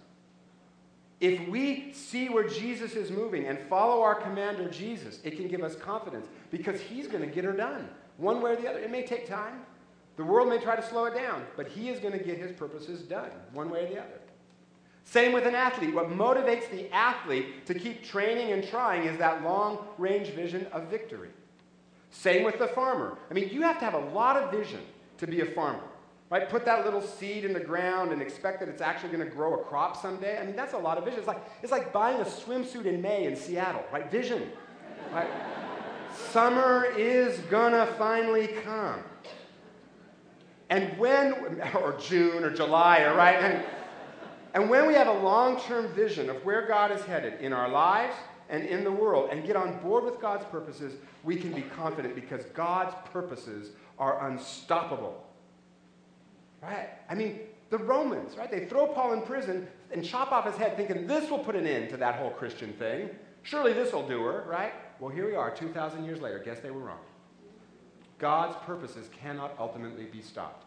If 1.20 1.48
we 1.48 1.92
see 1.92 2.28
where 2.28 2.46
Jesus 2.46 2.92
is 2.92 3.10
moving 3.10 3.46
and 3.46 3.58
follow 3.70 4.02
our 4.02 4.14
commander, 4.14 4.68
Jesus, 4.68 5.20
it 5.24 5.36
can 5.36 5.48
give 5.48 5.62
us 5.62 5.74
confidence 5.74 6.26
because 6.50 6.80
he's 6.80 7.06
going 7.06 7.26
to 7.26 7.34
get 7.34 7.44
her 7.44 7.52
done 7.52 7.88
one 8.18 8.42
way 8.42 8.52
or 8.52 8.56
the 8.56 8.68
other. 8.68 8.78
It 8.78 8.90
may 8.90 9.04
take 9.04 9.28
time, 9.28 9.62
the 10.16 10.24
world 10.24 10.48
may 10.48 10.58
try 10.58 10.76
to 10.76 10.82
slow 10.82 11.04
it 11.04 11.14
down, 11.14 11.44
but 11.56 11.68
he 11.68 11.90
is 11.90 12.00
going 12.00 12.16
to 12.16 12.24
get 12.24 12.38
his 12.38 12.52
purposes 12.52 13.02
done, 13.02 13.30
one 13.52 13.70
way 13.70 13.84
or 13.84 13.88
the 13.88 13.98
other. 13.98 14.20
Same 15.04 15.32
with 15.32 15.46
an 15.46 15.54
athlete. 15.54 15.94
What 15.94 16.10
motivates 16.10 16.68
the 16.70 16.92
athlete 16.92 17.66
to 17.66 17.74
keep 17.74 18.02
training 18.02 18.52
and 18.52 18.66
trying 18.66 19.04
is 19.04 19.16
that 19.18 19.44
long 19.44 19.86
range 19.98 20.28
vision 20.30 20.66
of 20.72 20.88
victory. 20.88 21.28
Same 22.10 22.44
with 22.44 22.58
the 22.58 22.68
farmer. 22.68 23.18
I 23.30 23.34
mean, 23.34 23.50
you 23.50 23.62
have 23.62 23.78
to 23.78 23.84
have 23.84 23.94
a 23.94 24.06
lot 24.12 24.36
of 24.36 24.50
vision 24.50 24.80
to 25.18 25.26
be 25.26 25.42
a 25.42 25.46
farmer, 25.46 25.84
right? 26.30 26.48
Put 26.48 26.64
that 26.64 26.84
little 26.84 27.02
seed 27.02 27.44
in 27.44 27.52
the 27.52 27.60
ground 27.60 28.10
and 28.10 28.20
expect 28.20 28.58
that 28.60 28.68
it's 28.68 28.82
actually 28.82 29.10
going 29.10 29.28
to 29.28 29.32
grow 29.32 29.54
a 29.54 29.64
crop 29.64 30.00
someday. 30.00 30.38
I 30.38 30.44
mean, 30.44 30.56
that's 30.56 30.72
a 30.72 30.78
lot 30.78 30.98
of 30.98 31.04
vision. 31.04 31.20
It's 31.20 31.28
like, 31.28 31.44
it's 31.62 31.72
like 31.72 31.92
buying 31.92 32.20
a 32.20 32.24
swimsuit 32.24 32.86
in 32.86 33.00
May 33.00 33.26
in 33.26 33.36
Seattle, 33.36 33.84
right? 33.92 34.10
Vision, 34.10 34.50
right? 35.12 35.28
Summer 36.32 36.86
is 36.96 37.38
going 37.50 37.72
to 37.72 37.86
finally 37.98 38.48
come. 38.48 39.00
And 40.68 40.98
when, 40.98 41.60
or 41.74 41.96
June 42.00 42.44
or 42.44 42.50
July, 42.50 43.02
or 43.02 43.14
right? 43.14 43.36
And, 43.36 43.64
and 44.54 44.70
when 44.70 44.86
we 44.86 44.94
have 44.94 45.06
a 45.06 45.12
long 45.12 45.60
term 45.60 45.88
vision 45.94 46.30
of 46.30 46.44
where 46.44 46.66
God 46.66 46.90
is 46.90 47.02
headed 47.02 47.40
in 47.40 47.52
our 47.52 47.68
lives 47.68 48.16
and 48.48 48.64
in 48.64 48.84
the 48.84 48.92
world 48.92 49.30
and 49.30 49.44
get 49.46 49.56
on 49.56 49.78
board 49.80 50.04
with 50.04 50.20
God's 50.20 50.44
purposes, 50.46 50.94
we 51.24 51.36
can 51.36 51.52
be 51.52 51.62
confident 51.62 52.14
because 52.14 52.44
God's 52.46 52.94
purposes 53.12 53.70
are 53.98 54.28
unstoppable. 54.28 55.24
Right? 56.62 56.88
I 57.08 57.14
mean, 57.14 57.40
the 57.70 57.78
Romans, 57.78 58.36
right? 58.36 58.50
They 58.50 58.66
throw 58.66 58.86
Paul 58.86 59.12
in 59.12 59.22
prison 59.22 59.68
and 59.92 60.04
chop 60.04 60.32
off 60.32 60.46
his 60.46 60.56
head 60.56 60.76
thinking 60.76 61.06
this 61.06 61.30
will 61.30 61.38
put 61.38 61.56
an 61.56 61.66
end 61.66 61.90
to 61.90 61.96
that 61.98 62.16
whole 62.16 62.30
Christian 62.30 62.72
thing. 62.74 63.10
Surely 63.42 63.72
this 63.72 63.92
will 63.92 64.06
do 64.06 64.22
her, 64.22 64.44
right? 64.48 64.72
Well, 65.00 65.10
here 65.10 65.26
we 65.26 65.34
are 65.34 65.54
2,000 65.54 66.04
years 66.04 66.20
later. 66.20 66.40
Guess 66.44 66.60
they 66.60 66.70
were 66.70 66.80
wrong. 66.80 66.98
God's 68.18 68.56
purposes 68.64 69.08
cannot 69.20 69.54
ultimately 69.58 70.04
be 70.04 70.22
stopped. 70.22 70.64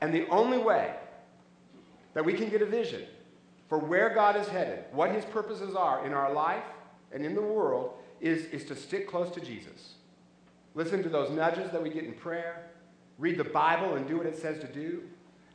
And 0.00 0.12
the 0.12 0.28
only 0.28 0.58
way 0.58 0.94
that 2.14 2.24
we 2.24 2.34
can 2.34 2.48
get 2.48 2.62
a 2.62 2.66
vision 2.66 3.02
for 3.68 3.78
where 3.78 4.10
God 4.14 4.36
is 4.36 4.46
headed, 4.48 4.84
what 4.92 5.10
his 5.10 5.24
purposes 5.24 5.74
are 5.74 6.06
in 6.06 6.12
our 6.12 6.32
life 6.32 6.64
and 7.12 7.24
in 7.24 7.34
the 7.34 7.42
world, 7.42 7.94
is, 8.20 8.46
is 8.46 8.64
to 8.64 8.76
stick 8.76 9.08
close 9.08 9.30
to 9.30 9.40
Jesus. 9.40 9.94
Listen 10.74 11.02
to 11.02 11.08
those 11.08 11.30
nudges 11.30 11.70
that 11.72 11.82
we 11.82 11.90
get 11.90 12.04
in 12.04 12.12
prayer, 12.12 12.70
read 13.18 13.38
the 13.38 13.44
Bible 13.44 13.94
and 13.94 14.06
do 14.06 14.18
what 14.18 14.26
it 14.26 14.38
says 14.38 14.58
to 14.60 14.66
do, 14.66 15.02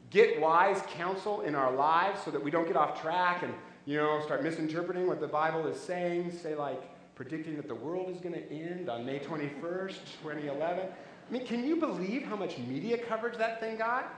get 0.10 0.42
wise 0.42 0.82
counsel 0.94 1.42
in 1.42 1.56
our 1.56 1.72
lives 1.72 2.22
so 2.24 2.32
that 2.32 2.44
we 2.44 2.52
don't 2.52 2.68
get 2.68 2.76
off 2.76 3.02
track 3.02 3.44
and 3.44 3.54
you 3.86 3.98
know 3.98 4.22
start 4.24 4.44
misinterpreting 4.44 5.08
what 5.08 5.20
the 5.20 5.28
Bible 5.28 5.66
is 5.68 5.80
saying. 5.80 6.32
Say 6.32 6.56
like, 6.56 6.82
predicting 7.22 7.56
that 7.56 7.68
the 7.68 7.76
world 7.76 8.10
is 8.10 8.20
going 8.20 8.34
to 8.34 8.52
end 8.52 8.90
on 8.90 9.06
May 9.06 9.20
21st, 9.20 10.00
2011. 10.24 10.88
I 10.88 11.32
mean, 11.32 11.46
can 11.46 11.64
you 11.64 11.76
believe 11.76 12.24
how 12.24 12.36
much 12.36 12.58
media 12.58 12.98
coverage 12.98 13.38
that 13.38 13.60
thing 13.60 13.78
got? 13.78 14.12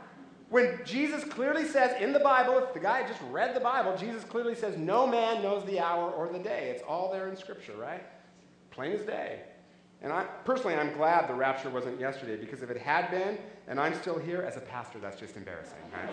When 0.50 0.80
Jesus 0.86 1.26
clearly 1.26 1.66
says 1.66 2.02
in 2.02 2.14
the 2.14 2.22
Bible, 2.22 2.58
if 2.60 2.74
the 2.74 2.80
guy 2.80 3.06
just 3.06 3.20
read 3.30 3.54
the 3.58 3.60
Bible, 3.60 3.98
Jesus 3.98 4.24
clearly 4.24 4.56
says, 4.56 4.78
No 4.78 5.06
man 5.06 5.44
knows 5.44 5.66
the 5.66 5.82
hour 5.82 6.12
or 6.12 6.32
the 6.32 6.40
day. 6.40 6.72
It's 6.74 6.82
all 6.88 7.12
there 7.12 7.28
in 7.28 7.36
Scripture, 7.36 7.76
right? 7.76 8.06
Plain 8.72 8.94
as 8.94 9.02
day. 9.02 9.42
And 10.02 10.14
I, 10.14 10.24
personally, 10.46 10.76
I'm 10.76 10.94
glad 10.94 11.28
the 11.28 11.34
rapture 11.34 11.70
wasn't 11.70 12.00
yesterday 12.00 12.38
because 12.38 12.62
if 12.62 12.70
it 12.70 12.78
had 12.78 13.12
been, 13.12 13.38
and 13.68 13.82
I'm 13.82 13.96
still 13.96 14.18
here 14.18 14.44
as 14.44 14.56
a 14.56 14.62
pastor, 14.62 15.00
that's 15.00 15.20
just 15.20 15.36
embarrassing. 15.36 15.76
Right? 15.92 16.10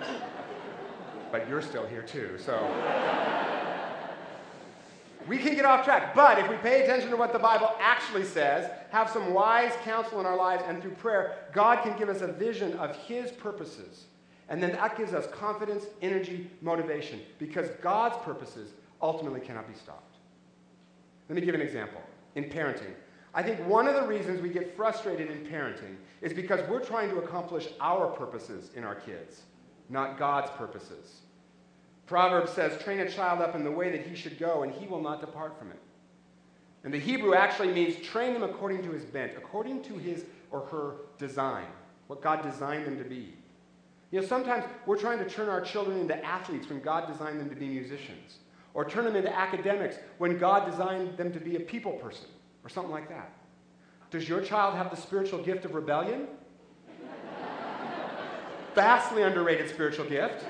but 1.32 1.48
you're 1.48 1.62
still 1.62 1.86
here 1.88 2.02
too, 2.02 2.36
so 2.38 2.54
we 5.28 5.38
can 5.38 5.54
get 5.54 5.64
off 5.64 5.84
track. 5.84 6.14
But 6.14 6.38
if 6.38 6.48
we 6.48 6.56
pay 6.56 6.82
attention 6.82 7.10
to 7.10 7.16
what 7.16 7.32
the 7.32 7.38
Bible 7.38 7.70
actually 7.78 8.24
says, 8.24 8.70
have 8.90 9.10
some 9.10 9.34
wise 9.34 9.72
counsel 9.84 10.20
in 10.20 10.26
our 10.26 10.36
lives, 10.36 10.62
and 10.66 10.80
through 10.82 10.92
prayer, 10.92 11.36
God 11.52 11.82
can 11.82 11.96
give 11.98 12.08
us 12.08 12.22
a 12.22 12.26
vision 12.26 12.72
of 12.74 12.96
His 12.96 13.30
purposes. 13.30 14.06
And 14.48 14.62
then 14.62 14.72
that 14.72 14.96
gives 14.96 15.12
us 15.12 15.26
confidence, 15.30 15.84
energy, 16.00 16.50
motivation, 16.62 17.20
because 17.38 17.68
God's 17.82 18.16
purposes 18.24 18.70
ultimately 19.02 19.40
cannot 19.40 19.68
be 19.68 19.74
stopped. 19.74 20.16
Let 21.28 21.36
me 21.36 21.42
give 21.42 21.54
an 21.54 21.60
example. 21.60 22.00
In 22.34 22.44
parenting, 22.44 22.94
I 23.34 23.42
think 23.42 23.64
one 23.66 23.86
of 23.86 23.94
the 23.94 24.06
reasons 24.06 24.40
we 24.40 24.48
get 24.48 24.74
frustrated 24.76 25.30
in 25.30 25.44
parenting 25.46 25.96
is 26.22 26.32
because 26.32 26.66
we're 26.68 26.84
trying 26.84 27.10
to 27.10 27.18
accomplish 27.18 27.68
our 27.80 28.06
purposes 28.06 28.70
in 28.74 28.84
our 28.84 28.94
kids, 28.94 29.42
not 29.90 30.18
God's 30.18 30.50
purposes. 30.52 31.20
Proverbs 32.08 32.52
says, 32.52 32.82
train 32.82 33.00
a 33.00 33.10
child 33.10 33.42
up 33.42 33.54
in 33.54 33.62
the 33.62 33.70
way 33.70 33.90
that 33.90 34.06
he 34.06 34.16
should 34.16 34.38
go, 34.38 34.62
and 34.62 34.72
he 34.72 34.86
will 34.86 35.02
not 35.02 35.20
depart 35.20 35.58
from 35.58 35.70
it. 35.70 35.78
And 36.82 36.92
the 36.92 36.98
Hebrew 36.98 37.34
actually 37.34 37.70
means 37.72 37.96
train 38.04 38.32
them 38.32 38.42
according 38.42 38.82
to 38.84 38.92
his 38.92 39.04
bent, 39.04 39.32
according 39.36 39.82
to 39.84 39.98
his 39.98 40.24
or 40.50 40.60
her 40.60 40.94
design, 41.18 41.66
what 42.06 42.22
God 42.22 42.42
designed 42.42 42.86
them 42.86 42.96
to 42.96 43.04
be. 43.04 43.34
You 44.10 44.22
know, 44.22 44.26
sometimes 44.26 44.64
we're 44.86 44.98
trying 44.98 45.18
to 45.18 45.28
turn 45.28 45.50
our 45.50 45.60
children 45.60 45.98
into 45.98 46.24
athletes 46.24 46.70
when 46.70 46.80
God 46.80 47.12
designed 47.12 47.40
them 47.40 47.50
to 47.50 47.56
be 47.56 47.68
musicians, 47.68 48.38
or 48.72 48.88
turn 48.88 49.04
them 49.04 49.14
into 49.14 49.34
academics 49.34 49.98
when 50.16 50.38
God 50.38 50.70
designed 50.70 51.18
them 51.18 51.30
to 51.34 51.38
be 51.38 51.56
a 51.56 51.60
people 51.60 51.92
person, 51.92 52.28
or 52.64 52.70
something 52.70 52.92
like 52.92 53.10
that. 53.10 53.32
Does 54.10 54.26
your 54.26 54.40
child 54.40 54.76
have 54.76 54.90
the 54.90 54.96
spiritual 54.96 55.42
gift 55.42 55.66
of 55.66 55.74
rebellion? 55.74 56.26
Vastly 58.74 59.24
underrated 59.24 59.68
spiritual 59.68 60.06
gift 60.06 60.46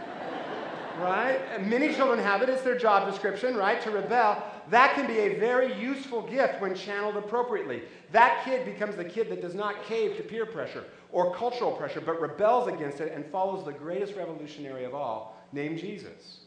right? 0.98 1.40
And 1.52 1.68
many 1.68 1.94
children 1.94 2.18
have 2.18 2.42
it. 2.42 2.48
It's 2.48 2.62
their 2.62 2.78
job 2.78 3.10
description, 3.10 3.56
right? 3.56 3.80
To 3.82 3.90
rebel. 3.90 4.42
That 4.70 4.94
can 4.94 5.06
be 5.06 5.18
a 5.18 5.38
very 5.38 5.74
useful 5.80 6.22
gift 6.22 6.60
when 6.60 6.74
channeled 6.74 7.16
appropriately. 7.16 7.82
That 8.12 8.42
kid 8.44 8.64
becomes 8.64 8.96
the 8.96 9.04
kid 9.04 9.30
that 9.30 9.40
does 9.40 9.54
not 9.54 9.84
cave 9.84 10.16
to 10.16 10.22
peer 10.22 10.46
pressure 10.46 10.84
or 11.10 11.34
cultural 11.34 11.72
pressure, 11.72 12.00
but 12.00 12.20
rebels 12.20 12.68
against 12.68 13.00
it 13.00 13.12
and 13.14 13.24
follows 13.26 13.64
the 13.64 13.72
greatest 13.72 14.14
revolutionary 14.14 14.84
of 14.84 14.94
all, 14.94 15.42
named 15.52 15.78
Jesus. 15.78 16.40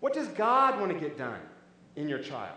What 0.00 0.14
does 0.14 0.28
God 0.28 0.80
want 0.80 0.92
to 0.92 0.98
get 0.98 1.18
done 1.18 1.40
in 1.96 2.08
your 2.08 2.18
child? 2.18 2.56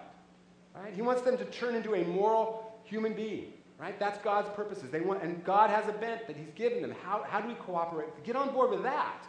Right? 0.76 0.94
He 0.94 1.02
wants 1.02 1.22
them 1.22 1.38
to 1.38 1.46
turn 1.46 1.76
into 1.76 1.96
a 1.96 2.04
moral 2.06 2.80
human 2.84 3.14
being. 3.14 3.54
Right? 3.78 3.98
That's 3.98 4.18
God's 4.20 4.50
purposes. 4.50 4.92
They 4.92 5.00
want, 5.00 5.24
and 5.24 5.42
God 5.46 5.70
has 5.70 5.88
a 5.88 5.94
bent 5.94 6.28
that 6.28 6.36
He's 6.36 6.52
given 6.54 6.82
them. 6.82 6.94
How, 7.02 7.24
how 7.26 7.40
do 7.40 7.48
we 7.48 7.54
cooperate? 7.56 8.10
Get 8.26 8.36
on 8.36 8.54
board 8.54 8.72
with 8.72 8.84
that 8.84 9.26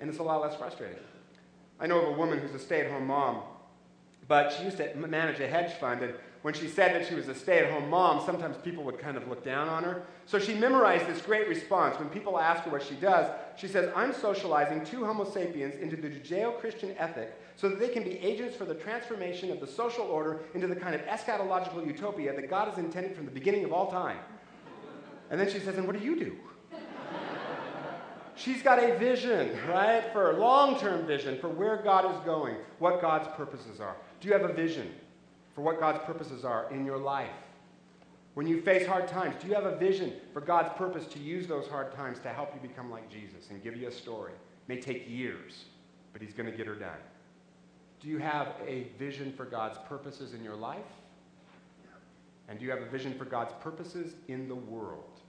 and 0.00 0.08
it's 0.08 0.18
a 0.18 0.22
lot 0.22 0.42
less 0.42 0.56
frustrating. 0.56 0.98
I 1.80 1.86
know 1.86 2.00
of 2.00 2.08
a 2.08 2.18
woman 2.18 2.38
who's 2.38 2.54
a 2.54 2.58
stay 2.58 2.80
at 2.80 2.90
home 2.90 3.06
mom, 3.06 3.42
but 4.28 4.52
she 4.52 4.64
used 4.64 4.78
to 4.78 4.94
manage 4.96 5.40
a 5.40 5.46
hedge 5.46 5.72
fund, 5.74 6.02
and 6.02 6.14
when 6.44 6.52
she 6.52 6.68
said 6.68 6.94
that 6.94 7.08
she 7.08 7.14
was 7.14 7.26
a 7.28 7.34
stay 7.34 7.60
at 7.60 7.72
home 7.72 7.88
mom, 7.88 8.22
sometimes 8.26 8.58
people 8.58 8.84
would 8.84 8.98
kind 8.98 9.16
of 9.16 9.26
look 9.28 9.42
down 9.42 9.66
on 9.66 9.82
her. 9.82 10.02
So 10.26 10.38
she 10.38 10.52
memorized 10.52 11.06
this 11.06 11.22
great 11.22 11.48
response. 11.48 11.98
When 11.98 12.10
people 12.10 12.38
ask 12.38 12.64
her 12.64 12.70
what 12.70 12.82
she 12.82 12.96
does, 12.96 13.30
she 13.56 13.66
says, 13.66 13.90
I'm 13.96 14.12
socializing 14.12 14.84
two 14.84 15.06
Homo 15.06 15.24
sapiens 15.24 15.74
into 15.76 15.96
the 15.96 16.10
Judeo 16.10 16.60
Christian 16.60 16.94
ethic 16.98 17.32
so 17.56 17.70
that 17.70 17.80
they 17.80 17.88
can 17.88 18.04
be 18.04 18.18
agents 18.18 18.54
for 18.54 18.66
the 18.66 18.74
transformation 18.74 19.50
of 19.50 19.58
the 19.58 19.66
social 19.66 20.04
order 20.04 20.40
into 20.52 20.66
the 20.66 20.76
kind 20.76 20.94
of 20.94 21.00
eschatological 21.06 21.86
utopia 21.86 22.34
that 22.34 22.50
God 22.50 22.68
has 22.68 22.76
intended 22.76 23.16
from 23.16 23.24
the 23.24 23.30
beginning 23.30 23.64
of 23.64 23.72
all 23.72 23.90
time. 23.90 24.18
And 25.30 25.40
then 25.40 25.50
she 25.50 25.60
says, 25.60 25.78
And 25.78 25.86
what 25.86 25.98
do 25.98 26.04
you 26.04 26.18
do? 26.18 26.36
She's 28.36 28.62
got 28.62 28.82
a 28.82 28.98
vision, 28.98 29.56
right? 29.68 30.04
For 30.12 30.32
a 30.32 30.38
long 30.38 30.78
term 30.78 31.06
vision 31.06 31.38
for 31.40 31.48
where 31.48 31.76
God 31.76 32.12
is 32.12 32.20
going, 32.24 32.56
what 32.78 33.00
God's 33.00 33.28
purposes 33.36 33.80
are. 33.80 33.96
Do 34.20 34.28
you 34.28 34.34
have 34.34 34.48
a 34.48 34.52
vision 34.52 34.90
for 35.54 35.62
what 35.62 35.78
God's 35.78 36.04
purposes 36.04 36.44
are 36.44 36.70
in 36.72 36.84
your 36.84 36.98
life? 36.98 37.30
When 38.34 38.48
you 38.48 38.60
face 38.60 38.84
hard 38.86 39.06
times, 39.06 39.36
do 39.40 39.46
you 39.46 39.54
have 39.54 39.64
a 39.64 39.76
vision 39.76 40.12
for 40.32 40.40
God's 40.40 40.76
purpose 40.76 41.06
to 41.06 41.20
use 41.20 41.46
those 41.46 41.68
hard 41.68 41.92
times 41.94 42.18
to 42.20 42.28
help 42.30 42.52
you 42.52 42.68
become 42.68 42.90
like 42.90 43.08
Jesus 43.08 43.50
and 43.50 43.62
give 43.62 43.76
you 43.76 43.86
a 43.86 43.92
story? 43.92 44.32
It 44.32 44.68
may 44.68 44.80
take 44.80 45.08
years, 45.08 45.66
but 46.12 46.20
He's 46.20 46.32
going 46.32 46.50
to 46.50 46.56
get 46.56 46.66
her 46.66 46.74
done. 46.74 46.98
Do 48.00 48.08
you 48.08 48.18
have 48.18 48.48
a 48.66 48.88
vision 48.98 49.32
for 49.36 49.44
God's 49.44 49.78
purposes 49.88 50.34
in 50.34 50.42
your 50.42 50.56
life? 50.56 50.80
And 52.48 52.58
do 52.58 52.64
you 52.64 52.70
have 52.72 52.82
a 52.82 52.88
vision 52.90 53.14
for 53.16 53.24
God's 53.24 53.52
purposes 53.62 54.14
in 54.26 54.48
the 54.48 54.54
world? 54.54 55.20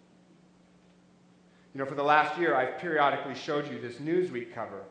You 1.76 1.80
know, 1.80 1.86
for 1.86 1.96
the 1.96 2.04
last 2.04 2.40
year, 2.40 2.56
I've 2.56 2.78
periodically 2.78 3.36
showed 3.36 3.70
you 3.70 3.82
this 3.82 3.96
Newsweek 3.96 4.54
cover. 4.56 4.84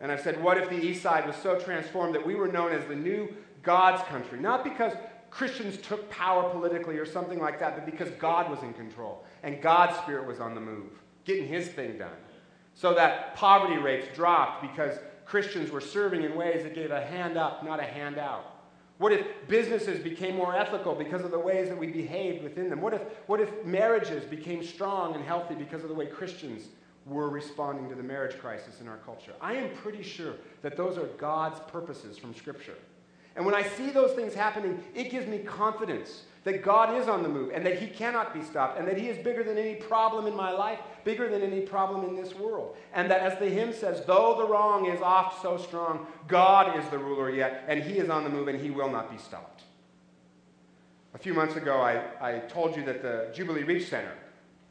And 0.00 0.10
I've 0.10 0.22
said, 0.22 0.42
what 0.42 0.56
if 0.56 0.70
the 0.70 0.82
East 0.82 1.02
Side 1.02 1.26
was 1.26 1.36
so 1.36 1.60
transformed 1.60 2.14
that 2.14 2.26
we 2.26 2.34
were 2.34 2.48
known 2.48 2.72
as 2.72 2.82
the 2.86 2.96
new 2.96 3.28
God's 3.62 4.02
country? 4.04 4.40
Not 4.40 4.64
because 4.64 4.94
Christians 5.28 5.76
took 5.76 6.08
power 6.08 6.48
politically 6.48 6.96
or 6.96 7.04
something 7.04 7.38
like 7.38 7.60
that, 7.60 7.74
but 7.74 7.84
because 7.84 8.08
God 8.12 8.50
was 8.50 8.62
in 8.62 8.72
control 8.72 9.22
and 9.42 9.60
God's 9.60 9.98
Spirit 9.98 10.26
was 10.26 10.40
on 10.40 10.54
the 10.54 10.62
move, 10.62 10.92
getting 11.26 11.46
his 11.46 11.68
thing 11.68 11.98
done. 11.98 12.16
So 12.72 12.94
that 12.94 13.36
poverty 13.36 13.76
rates 13.76 14.08
dropped 14.16 14.62
because 14.62 14.98
Christians 15.26 15.70
were 15.70 15.82
serving 15.82 16.22
in 16.22 16.36
ways 16.36 16.62
that 16.62 16.74
gave 16.74 16.90
a 16.90 17.04
hand 17.04 17.36
up, 17.36 17.62
not 17.62 17.80
a 17.80 17.84
handout. 17.84 18.63
What 18.98 19.12
if 19.12 19.26
businesses 19.48 20.02
became 20.02 20.36
more 20.36 20.54
ethical 20.54 20.94
because 20.94 21.24
of 21.24 21.30
the 21.30 21.38
ways 21.38 21.68
that 21.68 21.76
we 21.76 21.88
behaved 21.88 22.44
within 22.44 22.70
them? 22.70 22.80
What 22.80 22.94
if, 22.94 23.02
what 23.26 23.40
if 23.40 23.64
marriages 23.64 24.24
became 24.24 24.62
strong 24.62 25.14
and 25.14 25.24
healthy 25.24 25.54
because 25.54 25.82
of 25.82 25.88
the 25.88 25.94
way 25.94 26.06
Christians 26.06 26.68
were 27.04 27.28
responding 27.28 27.88
to 27.88 27.96
the 27.96 28.02
marriage 28.02 28.38
crisis 28.38 28.80
in 28.80 28.86
our 28.88 28.98
culture? 28.98 29.32
I 29.40 29.54
am 29.54 29.74
pretty 29.76 30.02
sure 30.02 30.34
that 30.62 30.76
those 30.76 30.96
are 30.96 31.06
God's 31.18 31.58
purposes 31.70 32.18
from 32.18 32.34
Scripture. 32.34 32.76
And 33.36 33.44
when 33.44 33.54
I 33.54 33.62
see 33.62 33.90
those 33.90 34.12
things 34.12 34.32
happening, 34.32 34.82
it 34.94 35.10
gives 35.10 35.26
me 35.26 35.38
confidence 35.38 36.22
that 36.44 36.62
God 36.62 36.96
is 36.96 37.08
on 37.08 37.22
the 37.22 37.28
move 37.28 37.50
and 37.52 37.64
that 37.66 37.78
He 37.78 37.86
cannot 37.86 38.32
be 38.32 38.42
stopped 38.42 38.78
and 38.78 38.86
that 38.86 38.98
He 38.98 39.08
is 39.08 39.22
bigger 39.24 39.42
than 39.42 39.58
any 39.58 39.74
problem 39.76 40.26
in 40.26 40.36
my 40.36 40.50
life, 40.50 40.78
bigger 41.02 41.28
than 41.28 41.42
any 41.42 41.62
problem 41.62 42.04
in 42.08 42.14
this 42.14 42.34
world. 42.34 42.76
And 42.92 43.10
that, 43.10 43.20
as 43.20 43.38
the 43.38 43.48
hymn 43.48 43.72
says, 43.72 44.04
though 44.06 44.36
the 44.38 44.46
wrong 44.46 44.86
is 44.86 45.00
oft 45.00 45.42
so 45.42 45.56
strong, 45.56 46.06
God 46.28 46.78
is 46.78 46.88
the 46.90 46.98
ruler 46.98 47.30
yet, 47.30 47.64
and 47.66 47.82
He 47.82 47.98
is 47.98 48.10
on 48.10 48.24
the 48.24 48.30
move 48.30 48.48
and 48.48 48.60
He 48.60 48.70
will 48.70 48.90
not 48.90 49.10
be 49.10 49.18
stopped. 49.18 49.62
A 51.14 51.18
few 51.18 51.32
months 51.32 51.56
ago, 51.56 51.80
I, 51.80 52.02
I 52.20 52.38
told 52.40 52.76
you 52.76 52.84
that 52.84 53.00
the 53.00 53.30
Jubilee 53.34 53.62
Reach 53.62 53.88
Center, 53.88 54.12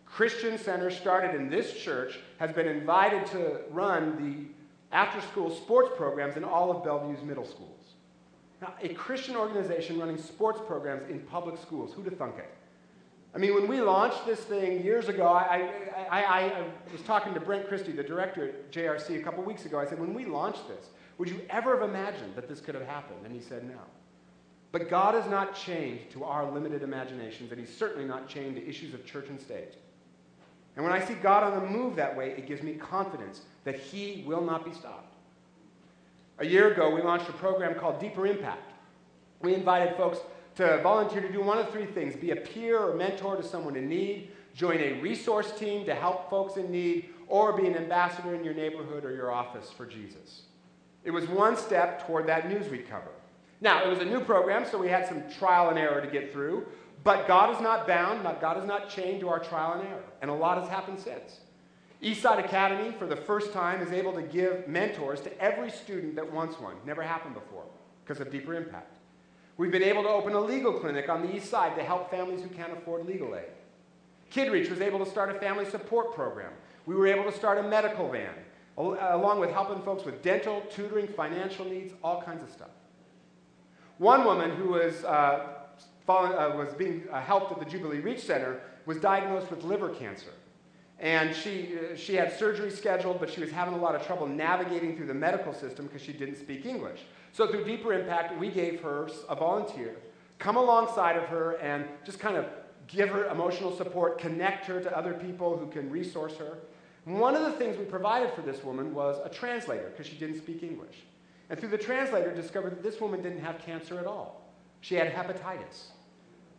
Christian 0.05 0.59
center 0.59 0.91
started 0.91 1.33
in 1.35 1.49
this 1.49 1.73
church, 1.73 2.19
has 2.37 2.51
been 2.51 2.67
invited 2.67 3.25
to 3.27 3.61
run 3.71 4.17
the 4.17 4.95
after 4.95 5.19
school 5.21 5.49
sports 5.49 5.89
programs 5.97 6.37
in 6.37 6.43
all 6.43 6.69
of 6.69 6.83
Bellevue's 6.83 7.23
middle 7.23 7.45
schools. 7.45 7.95
Now, 8.63 8.73
a 8.81 8.93
Christian 8.93 9.35
organization 9.35 9.99
running 9.99 10.17
sports 10.17 10.61
programs 10.65 11.09
in 11.09 11.19
public 11.19 11.59
schools, 11.59 11.93
who'd 11.93 12.05
have 12.05 12.17
thunk 12.17 12.37
it? 12.37 12.49
I 13.35 13.37
mean, 13.37 13.53
when 13.55 13.67
we 13.67 13.81
launched 13.81 14.25
this 14.25 14.39
thing 14.39 14.81
years 14.81 15.09
ago, 15.09 15.27
I, 15.27 15.69
I, 16.09 16.21
I, 16.21 16.21
I, 16.21 16.65
was 16.89 17.01
talking 17.01 17.33
to 17.33 17.41
Brent 17.41 17.67
Christie, 17.67 17.91
the 17.91 18.03
director 18.03 18.47
at 18.47 18.71
JRC, 18.71 19.19
a 19.19 19.21
couple 19.21 19.43
weeks 19.43 19.65
ago. 19.65 19.81
I 19.81 19.85
said, 19.85 19.99
when 19.99 20.13
we 20.13 20.23
launched 20.23 20.69
this, 20.69 20.85
would 21.17 21.29
you 21.29 21.41
ever 21.49 21.77
have 21.77 21.89
imagined 21.89 22.37
that 22.37 22.47
this 22.47 22.61
could 22.61 22.73
have 22.73 22.85
happened? 22.85 23.25
And 23.25 23.35
he 23.35 23.41
said, 23.41 23.67
no. 23.67 23.79
But 24.71 24.89
God 24.89 25.13
is 25.13 25.29
not 25.29 25.53
chained 25.53 26.09
to 26.11 26.23
our 26.23 26.49
limited 26.49 26.83
imaginations, 26.83 27.51
and 27.51 27.59
He's 27.59 27.75
certainly 27.75 28.07
not 28.07 28.29
chained 28.29 28.55
to 28.55 28.65
issues 28.65 28.93
of 28.93 29.05
church 29.05 29.27
and 29.27 29.41
state. 29.41 29.73
And 30.77 30.85
when 30.85 30.93
I 30.93 31.03
see 31.03 31.15
God 31.15 31.43
on 31.43 31.61
the 31.61 31.69
move 31.69 31.97
that 31.97 32.15
way, 32.15 32.29
it 32.29 32.47
gives 32.47 32.63
me 32.63 32.75
confidence 32.75 33.41
that 33.65 33.77
He 33.77 34.23
will 34.25 34.41
not 34.41 34.63
be 34.63 34.71
stopped. 34.71 35.12
A 36.39 36.45
year 36.45 36.71
ago, 36.71 36.89
we 36.89 37.01
launched 37.01 37.29
a 37.29 37.33
program 37.33 37.75
called 37.75 37.99
Deeper 37.99 38.25
Impact. 38.25 38.73
We 39.41 39.53
invited 39.53 39.95
folks 39.95 40.19
to 40.55 40.79
volunteer 40.81 41.21
to 41.21 41.31
do 41.31 41.41
one 41.41 41.57
of 41.59 41.69
three 41.71 41.85
things 41.85 42.15
be 42.15 42.31
a 42.31 42.35
peer 42.35 42.79
or 42.79 42.95
mentor 42.95 43.35
to 43.35 43.43
someone 43.43 43.75
in 43.75 43.87
need, 43.87 44.31
join 44.55 44.79
a 44.79 44.93
resource 45.01 45.51
team 45.51 45.85
to 45.85 45.95
help 45.95 46.29
folks 46.29 46.57
in 46.57 46.71
need, 46.71 47.09
or 47.27 47.53
be 47.53 47.67
an 47.67 47.75
ambassador 47.75 48.35
in 48.35 48.43
your 48.43 48.53
neighborhood 48.53 49.05
or 49.05 49.13
your 49.13 49.31
office 49.31 49.71
for 49.71 49.85
Jesus. 49.85 50.43
It 51.03 51.11
was 51.11 51.27
one 51.27 51.57
step 51.57 52.05
toward 52.05 52.27
that 52.27 52.49
Newsweek 52.49 52.89
cover. 52.89 53.11
Now, 53.61 53.83
it 53.83 53.89
was 53.89 53.99
a 53.99 54.05
new 54.05 54.19
program, 54.19 54.65
so 54.69 54.77
we 54.77 54.89
had 54.89 55.07
some 55.07 55.23
trial 55.29 55.69
and 55.69 55.77
error 55.77 56.01
to 56.01 56.07
get 56.07 56.31
through, 56.31 56.65
but 57.03 57.27
God 57.27 57.55
is 57.55 57.61
not 57.61 57.87
bound, 57.87 58.23
God 58.41 58.57
is 58.57 58.65
not 58.65 58.89
chained 58.89 59.21
to 59.21 59.29
our 59.29 59.39
trial 59.39 59.79
and 59.79 59.87
error, 59.87 60.03
and 60.21 60.31
a 60.31 60.33
lot 60.33 60.57
has 60.57 60.67
happened 60.67 60.99
since. 60.99 61.39
Eastside 62.03 62.43
Academy, 62.43 62.93
for 62.99 63.07
the 63.07 63.15
first 63.15 63.53
time, 63.53 63.81
is 63.81 63.91
able 63.93 64.11
to 64.13 64.21
give 64.21 64.67
mentors 64.67 65.21
to 65.21 65.41
every 65.41 65.71
student 65.71 66.15
that 66.15 66.31
wants 66.31 66.59
one. 66.59 66.75
Never 66.85 67.01
happened 67.01 67.33
before 67.33 67.63
because 68.03 68.19
of 68.19 68.29
deeper 68.29 68.53
impact. 68.53 68.97
We've 69.55 69.71
been 69.71 69.83
able 69.83 70.03
to 70.03 70.09
open 70.09 70.33
a 70.33 70.39
legal 70.41 70.73
clinic 70.73 71.07
on 71.07 71.21
the 71.21 71.33
east 71.33 71.49
side 71.49 71.77
to 71.77 71.83
help 71.83 72.11
families 72.11 72.41
who 72.41 72.49
can't 72.49 72.73
afford 72.73 73.05
legal 73.05 73.35
aid. 73.35 73.45
KidReach 74.33 74.69
was 74.69 74.81
able 74.81 74.99
to 74.99 75.09
start 75.09 75.33
a 75.33 75.39
family 75.39 75.63
support 75.63 76.13
program. 76.13 76.51
We 76.85 76.95
were 76.95 77.07
able 77.07 77.23
to 77.23 77.31
start 77.31 77.57
a 77.59 77.63
medical 77.63 78.11
van, 78.11 78.33
along 78.75 79.39
with 79.39 79.51
helping 79.51 79.81
folks 79.83 80.03
with 80.03 80.21
dental, 80.21 80.61
tutoring, 80.69 81.07
financial 81.07 81.65
needs, 81.65 81.93
all 82.03 82.21
kinds 82.21 82.43
of 82.43 82.49
stuff. 82.49 82.71
One 83.97 84.25
woman 84.25 84.51
who 84.57 84.69
was, 84.69 85.05
uh, 85.05 85.49
following, 86.05 86.33
uh, 86.33 86.57
was 86.57 86.73
being 86.73 87.03
uh, 87.11 87.21
helped 87.21 87.51
at 87.53 87.59
the 87.59 87.65
Jubilee 87.65 87.99
Reach 87.99 88.21
Center 88.21 88.59
was 88.85 88.97
diagnosed 88.97 89.49
with 89.49 89.63
liver 89.63 89.89
cancer. 89.89 90.31
And 91.03 91.35
she, 91.35 91.73
uh, 91.77 91.97
she 91.97 92.15
had 92.15 92.31
surgery 92.31 92.71
scheduled, 92.71 93.19
but 93.19 93.29
she 93.29 93.41
was 93.41 93.51
having 93.51 93.73
a 93.73 93.77
lot 93.77 93.93
of 93.93 94.07
trouble 94.07 94.25
navigating 94.25 94.95
through 94.95 95.07
the 95.07 95.13
medical 95.13 95.53
system 95.53 95.85
because 95.85 96.01
she 96.01 96.13
didn't 96.13 96.37
speak 96.37 96.65
English. 96.65 97.01
So, 97.33 97.45
through 97.45 97.65
Deeper 97.65 97.91
Impact, 97.91 98.39
we 98.39 98.49
gave 98.49 98.79
her 98.81 99.09
a 99.27 99.35
volunteer, 99.35 99.97
come 100.39 100.55
alongside 100.55 101.17
of 101.17 101.25
her, 101.25 101.57
and 101.57 101.85
just 102.05 102.19
kind 102.19 102.37
of 102.37 102.45
give 102.87 103.09
her 103.09 103.25
emotional 103.25 103.75
support, 103.75 104.17
connect 104.17 104.65
her 104.67 104.79
to 104.79 104.97
other 104.97 105.13
people 105.13 105.57
who 105.57 105.67
can 105.67 105.89
resource 105.89 106.37
her. 106.37 106.59
One 107.03 107.35
of 107.35 107.41
the 107.41 107.51
things 107.51 107.77
we 107.77 107.83
provided 107.83 108.33
for 108.33 108.41
this 108.41 108.63
woman 108.63 108.93
was 108.93 109.17
a 109.25 109.29
translator 109.29 109.89
because 109.89 110.07
she 110.07 110.15
didn't 110.15 110.37
speak 110.37 110.63
English. 110.63 111.03
And 111.49 111.59
through 111.59 111.69
the 111.69 111.77
translator, 111.77 112.33
discovered 112.33 112.77
that 112.77 112.83
this 112.83 113.01
woman 113.01 113.21
didn't 113.21 113.41
have 113.41 113.59
cancer 113.59 113.99
at 113.99 114.05
all. 114.05 114.49
She 114.79 114.95
had 114.95 115.13
hepatitis, 115.13 115.87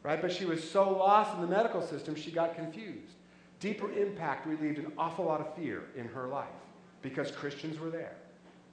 right? 0.03 0.21
But 0.21 0.33
she 0.33 0.45
was 0.45 0.69
so 0.69 0.91
lost 0.91 1.35
in 1.35 1.41
the 1.41 1.47
medical 1.47 1.81
system, 1.81 2.15
she 2.15 2.31
got 2.31 2.55
confused. 2.55 3.17
Deeper 3.61 3.91
impact 3.93 4.47
relieved 4.47 4.79
an 4.79 4.93
awful 4.99 5.25
lot 5.25 5.41
of 5.41 5.55
fear 5.55 5.85
in 5.97 6.07
her 6.09 6.27
life 6.27 6.47
because 7.03 7.31
Christians 7.31 7.79
were 7.79 7.91
there 7.91 8.17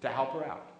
to 0.02 0.10
help 0.10 0.34
her 0.34 0.46
out. 0.46 0.72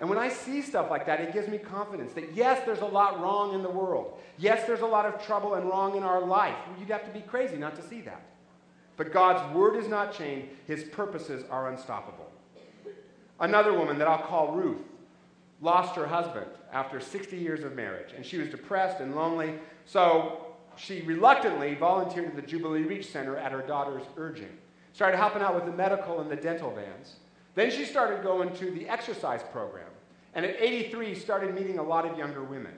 And 0.00 0.08
when 0.08 0.18
I 0.18 0.28
see 0.28 0.62
stuff 0.62 0.90
like 0.90 1.06
that, 1.06 1.20
it 1.20 1.32
gives 1.32 1.48
me 1.48 1.58
confidence 1.58 2.12
that 2.12 2.34
yes, 2.34 2.64
there's 2.64 2.80
a 2.80 2.86
lot 2.86 3.20
wrong 3.20 3.54
in 3.54 3.62
the 3.62 3.70
world. 3.70 4.18
Yes, 4.36 4.66
there's 4.66 4.80
a 4.80 4.86
lot 4.86 5.06
of 5.06 5.24
trouble 5.24 5.54
and 5.54 5.68
wrong 5.68 5.96
in 5.96 6.04
our 6.04 6.20
life. 6.24 6.56
You'd 6.78 6.90
have 6.90 7.04
to 7.04 7.10
be 7.10 7.20
crazy 7.20 7.56
not 7.56 7.74
to 7.76 7.82
see 7.82 8.00
that. 8.02 8.22
But 8.96 9.12
God's 9.12 9.54
word 9.54 9.76
is 9.76 9.88
not 9.88 10.12
chained, 10.12 10.48
his 10.66 10.84
purposes 10.84 11.44
are 11.50 11.70
unstoppable. 11.70 12.30
Another 13.40 13.72
woman 13.72 13.98
that 13.98 14.08
I'll 14.08 14.18
call 14.22 14.52
Ruth 14.52 14.82
lost 15.60 15.94
her 15.96 16.06
husband 16.06 16.50
after 16.72 17.00
60 17.00 17.36
years 17.36 17.64
of 17.64 17.74
marriage, 17.74 18.12
and 18.14 18.24
she 18.24 18.38
was 18.38 18.48
depressed 18.48 19.00
and 19.00 19.14
lonely. 19.14 19.54
So 19.86 20.47
she 20.78 21.02
reluctantly 21.02 21.74
volunteered 21.74 22.26
at 22.26 22.36
the 22.36 22.42
Jubilee 22.42 22.82
Reach 22.82 23.06
Center 23.06 23.36
at 23.36 23.52
her 23.52 23.62
daughter's 23.62 24.04
urging. 24.16 24.56
Started 24.92 25.16
helping 25.16 25.42
out 25.42 25.54
with 25.54 25.66
the 25.66 25.72
medical 25.72 26.20
and 26.20 26.30
the 26.30 26.36
dental 26.36 26.74
vans. 26.74 27.16
Then 27.54 27.70
she 27.70 27.84
started 27.84 28.22
going 28.22 28.54
to 28.56 28.70
the 28.70 28.88
exercise 28.88 29.42
program. 29.52 29.88
And 30.34 30.44
at 30.44 30.60
83, 30.60 31.14
started 31.14 31.54
meeting 31.54 31.78
a 31.78 31.82
lot 31.82 32.06
of 32.06 32.16
younger 32.16 32.42
women. 32.42 32.74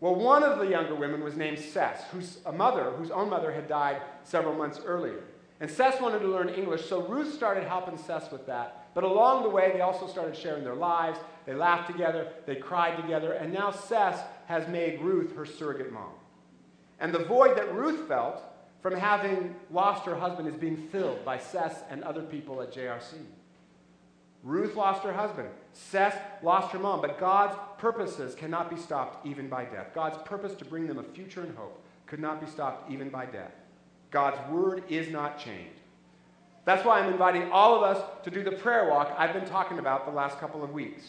Well, 0.00 0.14
one 0.14 0.42
of 0.42 0.58
the 0.58 0.66
younger 0.66 0.94
women 0.94 1.24
was 1.24 1.36
named 1.36 1.58
Cess, 1.58 2.04
whose 2.12 2.38
a 2.46 2.52
mother, 2.52 2.90
whose 2.90 3.10
own 3.10 3.30
mother 3.30 3.50
had 3.50 3.66
died 3.66 4.02
several 4.24 4.54
months 4.54 4.78
earlier. 4.84 5.24
And 5.60 5.70
Cess 5.70 6.00
wanted 6.00 6.18
to 6.20 6.28
learn 6.28 6.50
English, 6.50 6.86
so 6.86 7.02
Ruth 7.02 7.32
started 7.32 7.64
helping 7.64 7.96
Cess 7.96 8.30
with 8.30 8.46
that. 8.46 8.88
But 8.94 9.04
along 9.04 9.42
the 9.42 9.48
way, 9.48 9.72
they 9.72 9.80
also 9.80 10.06
started 10.06 10.36
sharing 10.36 10.64
their 10.64 10.74
lives. 10.74 11.18
They 11.46 11.54
laughed 11.54 11.90
together, 11.90 12.28
they 12.44 12.56
cried 12.56 12.96
together, 12.96 13.32
and 13.32 13.52
now 13.52 13.70
Cess 13.70 14.20
has 14.46 14.68
made 14.68 15.00
Ruth 15.00 15.34
her 15.34 15.46
surrogate 15.46 15.92
mom. 15.92 16.12
And 17.00 17.12
the 17.12 17.24
void 17.24 17.56
that 17.56 17.74
Ruth 17.74 18.08
felt 18.08 18.42
from 18.82 18.94
having 18.94 19.54
lost 19.70 20.04
her 20.04 20.14
husband 20.14 20.48
is 20.48 20.54
being 20.54 20.76
filled 20.76 21.24
by 21.24 21.38
Cess 21.38 21.82
and 21.90 22.02
other 22.04 22.22
people 22.22 22.62
at 22.62 22.72
JRC. 22.72 23.14
Ruth 24.42 24.76
lost 24.76 25.02
her 25.02 25.12
husband. 25.12 25.48
Cess 25.72 26.16
lost 26.42 26.72
her 26.72 26.78
mom. 26.78 27.00
But 27.00 27.18
God's 27.18 27.58
purposes 27.78 28.34
cannot 28.34 28.70
be 28.70 28.76
stopped 28.76 29.26
even 29.26 29.48
by 29.48 29.64
death. 29.64 29.88
God's 29.94 30.18
purpose 30.24 30.54
to 30.54 30.64
bring 30.64 30.86
them 30.86 30.98
a 30.98 31.02
future 31.02 31.42
and 31.42 31.56
hope 31.56 31.82
could 32.06 32.20
not 32.20 32.40
be 32.40 32.46
stopped 32.46 32.90
even 32.90 33.08
by 33.08 33.26
death. 33.26 33.50
God's 34.10 34.38
word 34.50 34.84
is 34.88 35.08
not 35.08 35.38
changed. 35.38 35.80
That's 36.64 36.84
why 36.84 37.00
I'm 37.00 37.12
inviting 37.12 37.50
all 37.50 37.76
of 37.76 37.82
us 37.82 38.02
to 38.24 38.30
do 38.30 38.42
the 38.42 38.52
prayer 38.52 38.88
walk 38.88 39.14
I've 39.18 39.32
been 39.32 39.46
talking 39.46 39.78
about 39.78 40.06
the 40.06 40.12
last 40.12 40.38
couple 40.38 40.62
of 40.62 40.72
weeks. 40.72 41.04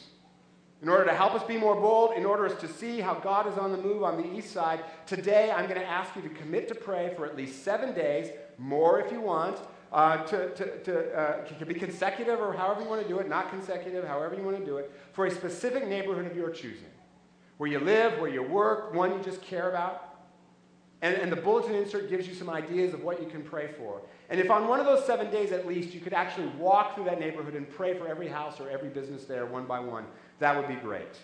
In 0.82 0.90
order 0.90 1.06
to 1.06 1.14
help 1.14 1.34
us 1.34 1.44
be 1.44 1.58
more 1.58 1.76
bold, 1.76 2.16
in 2.16 2.26
order 2.26 2.54
to 2.54 2.68
see 2.68 3.00
how 3.00 3.16
God 3.16 3.48
is 3.48 3.58
on 3.58 3.72
the 3.72 3.78
move 3.78 4.04
on 4.04 4.16
the 4.16 4.38
east 4.38 4.52
side, 4.52 4.84
today 5.08 5.52
I'm 5.52 5.68
going 5.68 5.80
to 5.80 5.88
ask 5.88 6.16
you 6.16 6.22
to 6.22 6.30
commit 6.30 6.68
to 6.68 6.76
pray 6.76 7.14
for 7.16 7.26
at 7.26 7.36
least 7.36 7.64
seven 7.64 7.96
days, 7.96 8.30
more 8.58 9.00
if 9.00 9.12
you 9.12 9.22
want. 9.22 9.58
Uh, 9.92 10.18
to, 10.26 10.50
to, 10.54 10.84
to 10.84 11.18
uh, 11.18 11.46
can 11.46 11.66
be 11.66 11.74
consecutive 11.74 12.42
or 12.42 12.52
however 12.52 12.82
you 12.82 12.90
want 12.90 13.02
to 13.02 13.08
do 13.08 13.20
it, 13.20 13.30
not 13.30 13.50
consecutive, 13.50 14.06
however 14.06 14.36
you 14.36 14.44
want 14.44 14.58
to 14.58 14.66
do 14.66 14.78
it, 14.78 14.92
for 15.14 15.28
a 15.28 15.32
specific 15.32 15.88
neighborhood 15.88 16.30
of 16.30 16.36
your 16.36 16.50
choosing. 16.50 16.92
Where 17.56 17.70
you 17.70 17.80
live, 17.80 18.20
where 18.20 18.30
you 18.30 18.44
work, 18.44 18.94
one 18.94 19.14
you 19.14 19.24
just 19.24 19.42
care 19.42 19.70
about. 19.70 20.17
And, 21.02 21.16
and 21.16 21.32
the 21.32 21.36
bulletin 21.36 21.76
insert 21.76 22.10
gives 22.10 22.28
you 22.28 22.34
some 22.34 22.50
ideas 22.50 22.94
of 22.94 23.04
what 23.04 23.22
you 23.22 23.28
can 23.28 23.44
pray 23.44 23.70
for. 23.78 24.02
And 24.30 24.40
if 24.40 24.50
on 24.50 24.68
one 24.68 24.80
of 24.80 24.86
those 24.86 25.06
seven 25.06 25.30
days 25.30 25.52
at 25.52 25.68
least 25.68 25.94
you 25.94 26.00
could 26.00 26.14
actually 26.14 26.48
walk 26.58 26.96
through 26.96 27.06
that 27.06 27.20
neighborhood 27.20 27.54
and 27.54 27.70
pray 27.70 27.98
for 27.98 28.08
every 28.08 28.28
house 28.28 28.60
or 28.60 28.70
every 28.70 28.90
business 28.90 29.26
there 29.26 29.46
one 29.46 29.66
by 29.66 29.80
one, 29.80 30.06
that 30.40 30.56
would 30.56 30.68
be 30.68 30.82
great. 30.82 31.18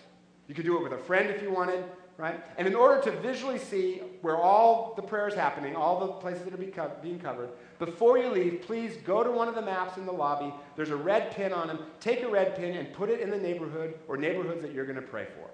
You 0.46 0.54
could 0.54 0.64
do 0.64 0.76
it 0.76 0.82
with 0.82 0.92
a 0.92 1.02
friend 1.02 1.28
if 1.28 1.42
you 1.42 1.50
wanted, 1.50 1.84
right? 2.16 2.40
And 2.56 2.68
in 2.68 2.74
order 2.74 3.00
to 3.02 3.10
visually 3.20 3.58
see 3.58 4.02
where 4.20 4.36
all 4.36 4.92
the 4.94 5.02
prayer 5.02 5.26
is 5.26 5.34
happening, 5.34 5.74
all 5.74 6.06
the 6.06 6.12
places 6.14 6.44
that 6.44 6.54
are 6.54 6.56
be 6.56 6.72
being 7.02 7.18
covered, 7.18 7.48
before 7.78 8.18
you 8.18 8.28
leave, 8.28 8.62
please 8.62 8.96
go 9.04 9.24
to 9.24 9.30
one 9.30 9.48
of 9.48 9.54
the 9.54 9.62
maps 9.62 9.96
in 9.96 10.06
the 10.06 10.12
lobby. 10.12 10.54
There's 10.76 10.90
a 10.90 10.96
red 10.96 11.32
pin 11.32 11.52
on 11.52 11.66
them. 11.66 11.80
Take 11.98 12.22
a 12.22 12.28
red 12.28 12.54
pin 12.54 12.76
and 12.76 12.92
put 12.92 13.10
it 13.10 13.20
in 13.20 13.30
the 13.30 13.38
neighborhood 13.38 13.94
or 14.06 14.16
neighborhoods 14.16 14.62
that 14.62 14.72
you're 14.72 14.86
going 14.86 14.96
to 14.96 15.02
pray 15.02 15.26
for. 15.36 15.50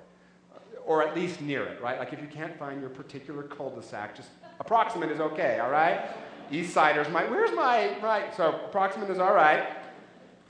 Or 0.91 1.07
at 1.07 1.15
least 1.15 1.41
near 1.41 1.63
it, 1.63 1.81
right? 1.81 2.01
Like 2.01 2.13
if 2.13 2.21
you 2.21 2.27
can't 2.27 2.59
find 2.59 2.81
your 2.81 2.91
particular 2.91 3.45
cul-de-sac, 3.45 4.17
just 4.17 4.31
approximate 4.59 5.09
is 5.13 5.21
okay, 5.21 5.61
all 5.61 5.71
right? 5.71 6.11
East 6.51 6.75
Siders 6.75 7.09
might, 7.11 7.31
where's 7.31 7.53
my, 7.53 7.97
right? 8.01 8.35
So 8.35 8.61
approximate 8.67 9.09
is 9.09 9.21
all 9.21 9.33
right. 9.33 9.69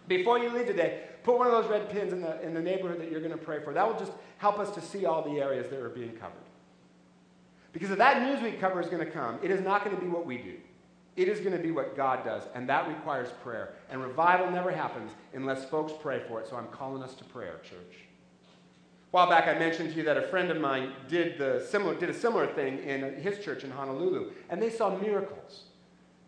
Before 0.09 0.39
you 0.39 0.49
leave 0.49 0.67
today, 0.67 1.03
put 1.25 1.37
one 1.37 1.47
of 1.47 1.53
those 1.53 1.71
red 1.71 1.91
pins 1.91 2.15
in 2.15 2.23
the, 2.23 2.41
in 2.41 2.55
the 2.55 2.63
neighborhood 2.63 3.03
that 3.03 3.11
you're 3.11 3.21
going 3.21 3.33
to 3.33 3.45
pray 3.45 3.63
for. 3.63 3.75
That 3.75 3.87
will 3.87 3.99
just 3.99 4.13
help 4.39 4.59
us 4.59 4.71
to 4.77 4.81
see 4.81 5.05
all 5.05 5.23
the 5.23 5.43
areas 5.43 5.69
that 5.69 5.79
are 5.79 5.91
being 5.91 6.13
covered. 6.13 6.47
Because 7.75 7.91
if 7.91 7.99
that 7.99 8.17
Newsweek 8.23 8.61
cover 8.61 8.81
is 8.81 8.89
going 8.89 9.05
to 9.05 9.11
come, 9.11 9.39
it 9.43 9.51
is 9.51 9.61
not 9.61 9.85
going 9.85 9.95
to 9.95 10.01
be 10.01 10.09
what 10.09 10.25
we 10.25 10.39
do. 10.39 10.55
It 11.17 11.29
is 11.29 11.41
going 11.41 11.55
to 11.55 11.63
be 11.63 11.71
what 11.71 11.95
God 11.99 12.25
does, 12.25 12.45
and 12.55 12.67
that 12.71 12.89
requires 12.89 13.29
prayer. 13.45 13.75
And 13.91 14.03
revival 14.03 14.51
never 14.51 14.71
happens 14.71 15.13
unless 15.35 15.67
folks 15.67 15.93
pray 16.01 16.23
for 16.27 16.41
it, 16.41 16.49
so 16.49 16.57
I'm 16.57 16.69
calling 16.69 17.03
us 17.03 17.13
to 17.17 17.25
prayer, 17.25 17.61
church. 17.63 18.10
While 19.11 19.29
back, 19.29 19.49
I 19.49 19.59
mentioned 19.59 19.91
to 19.91 19.97
you 19.97 20.05
that 20.05 20.17
a 20.17 20.23
friend 20.29 20.51
of 20.51 20.61
mine 20.61 20.93
did, 21.09 21.37
the 21.37 21.67
similar, 21.69 21.95
did 21.95 22.11
a 22.11 22.15
similar 22.15 22.47
thing 22.47 22.79
in 22.79 23.15
his 23.15 23.45
church 23.45 23.65
in 23.65 23.71
Honolulu, 23.71 24.31
and 24.49 24.63
they 24.63 24.71
saw 24.71 24.97
miracles. 24.97 25.65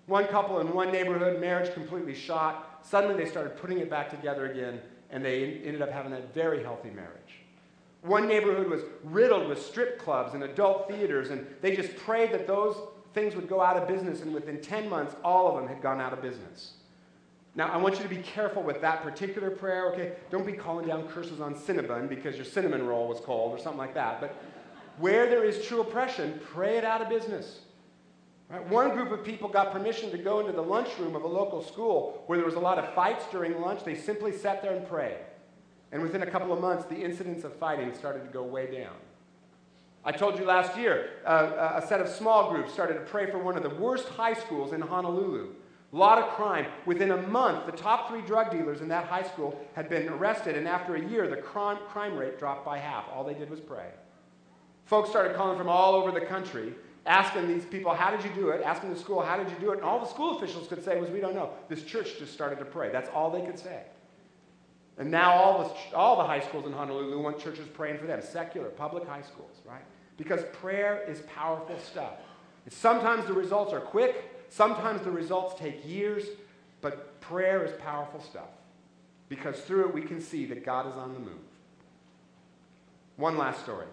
One 0.07 0.27
couple 0.27 0.59
in 0.59 0.73
one 0.73 0.91
neighborhood, 0.91 1.41
marriage 1.41 1.73
completely 1.75 2.15
shot. 2.15 2.81
Suddenly 2.83 3.23
they 3.23 3.31
started 3.31 3.57
putting 3.57 3.79
it 3.79 3.89
back 3.89 4.11
together 4.11 4.51
again, 4.51 4.81
and 5.11 5.25
they 5.25 5.61
ended 5.65 5.81
up 5.81 5.91
having 5.91 6.13
a 6.13 6.21
very 6.35 6.65
healthy 6.65 6.91
marriage. 6.91 7.43
One 8.03 8.27
neighborhood 8.27 8.69
was 8.69 8.83
riddled 9.05 9.49
with 9.49 9.65
strip 9.65 10.01
clubs 10.01 10.35
and 10.35 10.43
adult 10.43 10.89
theaters, 10.89 11.31
and 11.31 11.47
they 11.61 11.77
just 11.77 11.95
prayed 11.99 12.33
that 12.33 12.49
those 12.49 12.77
things 13.15 13.37
would 13.37 13.49
go 13.49 13.61
out 13.61 13.77
of 13.77 13.87
business, 13.87 14.23
and 14.23 14.35
within 14.35 14.61
10 14.61 14.89
months, 14.89 15.15
all 15.23 15.49
of 15.49 15.55
them 15.55 15.69
had 15.73 15.81
gone 15.81 16.01
out 16.01 16.13
of 16.13 16.21
business. 16.21 16.73
Now, 17.55 17.69
I 17.69 17.77
want 17.77 17.97
you 17.97 18.03
to 18.03 18.09
be 18.09 18.23
careful 18.23 18.63
with 18.63 18.81
that 18.81 19.03
particular 19.03 19.51
prayer, 19.51 19.93
okay? 19.93 20.13
Don't 20.31 20.47
be 20.47 20.55
calling 20.55 20.87
down 20.87 21.07
curses 21.09 21.41
on 21.41 21.55
Cinnabon 21.55 22.09
because 22.09 22.37
your 22.37 22.47
cinnamon 22.47 22.87
roll 22.87 23.09
was 23.09 23.21
cold 23.21 23.53
or 23.53 23.59
something 23.59 23.79
like 23.79 23.95
that. 23.95 24.23
But 24.23 24.35
where 24.99 25.27
there 25.29 25.45
is 25.45 25.67
true 25.67 25.83
oppression, 25.83 26.41
pray 26.51 26.79
it 26.79 26.85
out 26.85 27.03
of 27.03 27.11
business. 27.11 27.61
Right? 28.49 28.67
One 28.69 28.91
group 28.91 29.13
of 29.13 29.23
people 29.23 29.49
got 29.49 29.71
permission 29.71 30.11
to 30.13 30.19
go 30.19 30.41
into 30.41 30.53
the 30.53 30.63
lunchroom 30.63 31.15
of 31.15 31.25
a 31.25 31.29
local 31.29 31.63
school 31.63 32.23
where 32.27 32.39
there 32.39 32.47
was 32.47 32.55
a 32.55 32.61
lot 32.61 32.79
of 32.79 32.93
fights 32.95 33.25
during 33.31 33.61
lunch. 33.61 33.85
They 33.85 33.97
simply 33.97 34.33
sat 34.33 34.63
there 34.63 34.75
and 34.75 34.89
prayed. 34.89 35.19
And 35.91 36.03
within 36.03 36.23
a 36.23 36.31
couple 36.31 36.55
of 36.55 36.61
months, 36.61 36.87
the 36.87 36.97
incidents 36.97 37.45
of 37.45 37.55
fighting 37.57 37.95
started 37.95 38.25
to 38.25 38.31
go 38.31 38.43
way 38.43 38.67
down. 38.67 38.95
I 40.05 40.13
told 40.13 40.39
you 40.39 40.45
last 40.45 40.77
year, 40.77 41.11
uh, 41.25 41.81
a 41.83 41.87
set 41.87 42.01
of 42.01 42.09
small 42.09 42.51
groups 42.51 42.73
started 42.73 42.95
to 42.95 43.01
pray 43.01 43.31
for 43.31 43.39
one 43.39 43.57
of 43.57 43.63
the 43.63 43.71
worst 43.71 44.09
high 44.09 44.35
schools 44.35 44.73
in 44.73 44.81
Honolulu. 44.81 45.49
A 45.93 45.97
lot 45.97 46.19
of 46.19 46.31
crime. 46.31 46.67
Within 46.87 47.11
a 47.11 47.17
month, 47.17 47.67
the 47.67 47.73
top 47.73 48.09
three 48.09 48.23
drug 48.23 48.51
dealers 48.51 48.81
in 48.81 48.89
that 48.89 49.05
high 49.05 49.25
school 49.25 49.63
had 49.75 49.91
been 49.91 50.09
arrested, 50.09 50.57
and 50.57 50.67
after 50.67 50.95
a 50.95 51.05
year, 51.05 51.29
the 51.29 51.37
crime, 51.37 51.79
crime 51.89 52.17
rate 52.17 52.39
dropped 52.39 52.65
by 52.65 52.79
half. 52.79 53.05
All 53.13 53.25
they 53.25 53.35
did 53.35 53.51
was 53.51 53.61
pray. 53.61 53.89
Folks 54.87 55.11
started 55.11 55.37
calling 55.37 55.59
from 55.59 55.69
all 55.69 55.95
over 55.95 56.11
the 56.11 56.25
country 56.25 56.75
asking 57.05 57.49
these 57.49 57.65
people, 57.65 57.93
How 57.93 58.11
did 58.11 58.25
you 58.25 58.31
do 58.35 58.51
it? 58.51 58.63
Asking 58.63 58.93
the 58.93 58.99
school, 58.99 59.21
How 59.21 59.37
did 59.37 59.51
you 59.51 59.57
do 59.61 59.73
it? 59.73 59.77
And 59.77 59.85
all 59.85 59.99
the 59.99 60.07
school 60.07 60.37
officials 60.37 60.69
could 60.69 60.85
say 60.85 61.01
was, 61.01 61.11
We 61.11 61.21
don't 61.21 61.35
know. 61.35 61.51
This 61.69 61.83
church 61.83 62.19
just 62.19 62.33
started 62.33 62.59
to 62.59 62.65
pray. 62.65 62.91
That's 62.91 63.11
all 63.11 63.31
they 63.31 63.45
could 63.45 63.59
say. 63.59 63.83
And 64.99 65.11
now 65.11 65.33
all 65.33 65.63
the, 65.63 65.97
all 65.97 66.17
the 66.17 66.25
high 66.25 66.41
schools 66.41 66.67
in 66.67 66.73
Honolulu 66.73 67.21
want 67.21 67.39
churches 67.39 67.67
praying 67.73 67.99
for 67.99 68.07
them, 68.07 68.21
secular, 68.23 68.69
public 68.69 69.07
high 69.07 69.23
schools, 69.23 69.61
right? 69.65 69.83
Because 70.17 70.43
prayer 70.53 71.03
is 71.09 71.21
powerful 71.35 71.79
stuff. 71.79 72.15
And 72.65 72.73
sometimes 72.73 73.27
the 73.27 73.33
results 73.33 73.73
are 73.73 73.81
quick, 73.81 74.32
sometimes 74.53 75.03
the 75.03 75.11
results 75.11 75.59
take 75.59 75.87
years, 75.87 76.25
but 76.81 77.21
prayer 77.21 77.65
is 77.65 77.73
powerful 77.81 78.21
stuff. 78.21 78.49
Because 79.29 79.59
through 79.61 79.89
it 79.89 79.95
we 79.95 80.03
can 80.03 80.21
see 80.21 80.45
that 80.47 80.65
God 80.65 80.87
is 80.87 80.95
on 80.95 81.15
the 81.15 81.21
move. 81.21 81.39
One 83.17 83.39
last 83.39 83.63
story. 83.63 83.87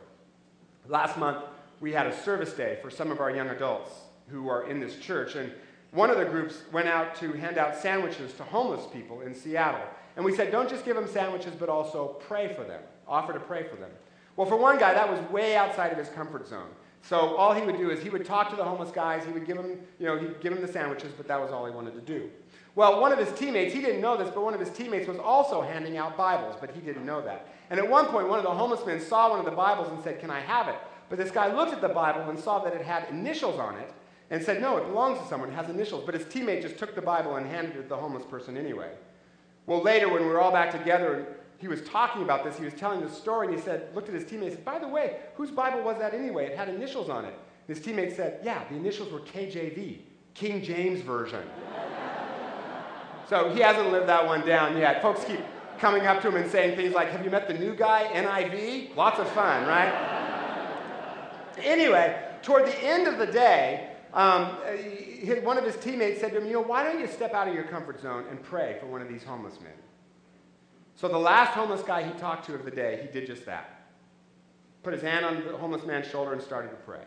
Last 0.88 1.18
month, 1.18 1.40
we 1.80 1.94
had 1.94 2.08
a 2.08 2.18
service 2.24 2.54
day 2.54 2.78
for 2.82 2.90
some 2.90 3.12
of 3.12 3.20
our 3.20 3.32
young 3.32 3.50
adults 3.50 3.92
who 4.28 4.50
are 4.50 4.70
in 4.70 4.80
this 4.80 4.98
church. 4.98 5.36
And 5.36 5.52
one 5.92 6.10
of 6.10 6.18
the 6.18 6.26
groups 6.26 6.62
went 6.72 6.88
out 6.88 7.16
to 7.18 7.32
hand 7.34 7.58
out 7.58 7.76
sandwiches 7.76 8.34
to 8.34 8.44
homeless 8.44 8.86
people 8.92 9.22
in 9.22 9.34
Seattle. 9.34 9.82
And 10.16 10.26
we 10.26 10.36
said, 10.36 10.52
don't 10.52 10.70
just 10.70 10.84
give 10.84 10.96
them 10.96 11.08
sandwiches, 11.08 11.54
but 11.58 11.70
also 11.70 12.18
pray 12.28 12.54
for 12.54 12.64
them, 12.64 12.82
offer 13.08 13.32
to 13.32 13.40
pray 13.40 13.64
for 13.64 13.76
them. 13.76 13.92
Well, 14.36 14.48
for 14.48 14.58
one 14.58 14.78
guy, 14.78 14.94
that 14.94 15.10
was 15.10 15.20
way 15.32 15.56
outside 15.56 15.92
of 15.92 15.98
his 15.98 16.10
comfort 16.10 16.48
zone. 16.48 16.70
So 17.02 17.36
all 17.36 17.54
he 17.54 17.62
would 17.62 17.78
do 17.78 17.90
is 17.90 18.02
he 18.02 18.10
would 18.10 18.26
talk 18.26 18.50
to 18.50 18.56
the 18.56 18.64
homeless 18.64 18.92
guys, 18.92 19.26
he 19.26 19.32
would 19.32 19.46
give 19.46 19.58
them, 19.58 19.80
you 20.00 20.06
know, 20.06 20.18
he'd 20.18 20.42
give 20.42 20.54
them 20.54 20.62
the 20.62 20.72
sandwiches, 20.72 21.12
but 21.16 21.28
that 21.28 21.40
was 21.40 21.52
all 21.52 21.66
he 21.66 21.72
wanted 21.72 21.96
to 21.96 22.02
do. 22.02 22.30
Well, 22.76 23.02
one 23.02 23.12
of 23.12 23.20
his 23.20 23.32
teammates, 23.38 23.74
he 23.74 23.82
didn't 23.82 24.02
know 24.02 24.16
this, 24.16 24.30
but 24.30 24.44
one 24.44 24.54
of 24.54 24.60
his 24.60 24.70
teammates 24.70 25.08
was 25.08 25.18
also 25.18 25.62
handing 25.62 25.98
out 25.98 26.16
Bibles, 26.16 26.56
but 26.62 26.72
he 26.72 26.82
didn't 26.82 27.06
know 27.06 27.22
that. 27.22 27.48
And 27.70 27.80
at 27.80 27.90
one 27.90 28.06
point, 28.06 28.30
one 28.30 28.40
of 28.40 28.46
the 28.46 28.52
homeless 28.52 28.86
men 28.86 29.02
saw 29.02 29.32
one 29.32 29.40
of 29.40 29.46
the 29.46 29.52
Bibles 29.52 29.90
and 29.90 30.02
said, 30.04 30.20
Can 30.20 30.30
I 30.30 30.40
have 30.40 30.68
it? 30.68 30.78
But 31.10 31.18
this 31.18 31.32
guy 31.32 31.54
looked 31.54 31.74
at 31.74 31.82
the 31.82 31.90
Bible 31.90 32.30
and 32.30 32.38
saw 32.38 32.60
that 32.60 32.74
it 32.74 32.82
had 32.82 33.10
initials 33.10 33.60
on 33.60 33.76
it 33.78 33.92
and 34.30 34.44
said, 34.44 34.62
No, 34.62 34.78
it 34.78 34.86
belongs 34.86 35.20
to 35.20 35.28
someone, 35.28 35.50
it 35.50 35.56
has 35.56 35.70
initials. 35.70 36.04
But 36.06 36.14
his 36.14 36.26
teammate 36.26 36.62
just 36.62 36.78
took 36.78 36.96
the 36.96 37.02
Bible 37.02 37.36
and 37.36 37.48
handed 37.48 37.76
it 37.76 37.84
to 37.84 37.90
the 37.90 37.98
homeless 37.98 38.26
person 38.26 38.56
anyway. 38.56 38.92
Well, 39.66 39.82
later, 39.82 40.08
when 40.08 40.24
we 40.24 40.30
were 40.30 40.40
all 40.40 40.52
back 40.52 40.72
together 40.72 41.39
he 41.60 41.68
was 41.68 41.82
talking 41.82 42.22
about 42.22 42.44
this, 42.44 42.58
he 42.58 42.64
was 42.64 42.74
telling 42.74 43.02
the 43.02 43.10
story, 43.10 43.48
and 43.48 43.56
he 43.56 43.62
said, 43.62 43.94
looked 43.94 44.08
at 44.08 44.16
his 44.16 44.24
teammate 44.24 44.44
and 44.44 44.52
said, 44.54 44.66
By 44.66 44.80
the 44.80 44.88
way, 44.88 45.18
whose 45.36 45.52
Bible 45.52 45.82
was 45.82 45.98
that 46.00 46.14
anyway? 46.14 46.46
It 46.46 46.58
had 46.58 46.70
initials 46.70 47.10
on 47.10 47.26
it. 47.26 47.34
His 47.68 47.80
teammate 47.80 48.16
said, 48.16 48.40
Yeah, 48.44 48.64
the 48.70 48.76
initials 48.76 49.12
were 49.12 49.20
KJV, 49.20 50.00
King 50.34 50.64
James 50.64 51.02
Version. 51.02 51.44
so 53.30 53.50
he 53.54 53.60
hasn't 53.60 53.92
lived 53.92 54.08
that 54.08 54.26
one 54.26 54.46
down 54.48 54.78
yet. 54.78 55.02
Folks 55.02 55.26
keep 55.26 55.42
coming 55.80 56.08
up 56.08 56.22
to 56.22 56.30
him 56.30 56.38
and 56.38 56.50
saying 56.50 56.78
things 56.78 56.94
like, 56.94 57.10
Have 57.10 57.26
you 57.26 57.30
met 57.30 57.48
the 57.48 57.54
new 57.54 57.76
guy, 57.76 58.10
NIV? 58.14 58.96
Lots 58.96 59.20
of 59.20 59.30
fun, 59.32 59.68
right? 59.68 60.18
anyway, 61.58 62.26
toward 62.42 62.66
the 62.68 62.84
end 62.84 63.06
of 63.06 63.18
the 63.18 63.28
day, 63.28 63.90
um, 64.14 64.46
one 65.44 65.58
of 65.58 65.66
his 65.66 65.76
teammates 65.76 66.22
said 66.22 66.32
to 66.32 66.38
him, 66.38 66.48
You 66.48 66.54
know, 66.54 66.62
why 66.62 66.84
don't 66.84 67.02
you 67.02 67.08
step 67.08 67.34
out 67.34 67.50
of 67.50 67.54
your 67.54 67.66
comfort 67.66 68.00
zone 68.00 68.26
and 68.30 68.42
pray 68.42 68.78
for 68.80 68.86
one 68.86 69.02
of 69.02 69.10
these 69.10 69.24
homeless 69.26 69.60
men? 69.60 69.74
So 71.00 71.08
the 71.08 71.18
last 71.18 71.52
homeless 71.52 71.82
guy 71.82 72.04
he 72.04 72.12
talked 72.20 72.46
to 72.48 72.56
of 72.56 72.66
the 72.66 72.72
day, 72.72 73.00
he 73.02 73.08
did 73.08 73.26
just 73.26 73.46
that. 73.46 73.86
Put 74.84 74.92
his 74.92 75.02
hand 75.02 75.24
on 75.24 75.46
the 75.46 75.56
homeless 75.56 75.86
man's 75.86 76.06
shoulder 76.06 76.34
and 76.34 76.42
started 76.42 76.72
to 76.72 76.76
pray. 76.76 77.06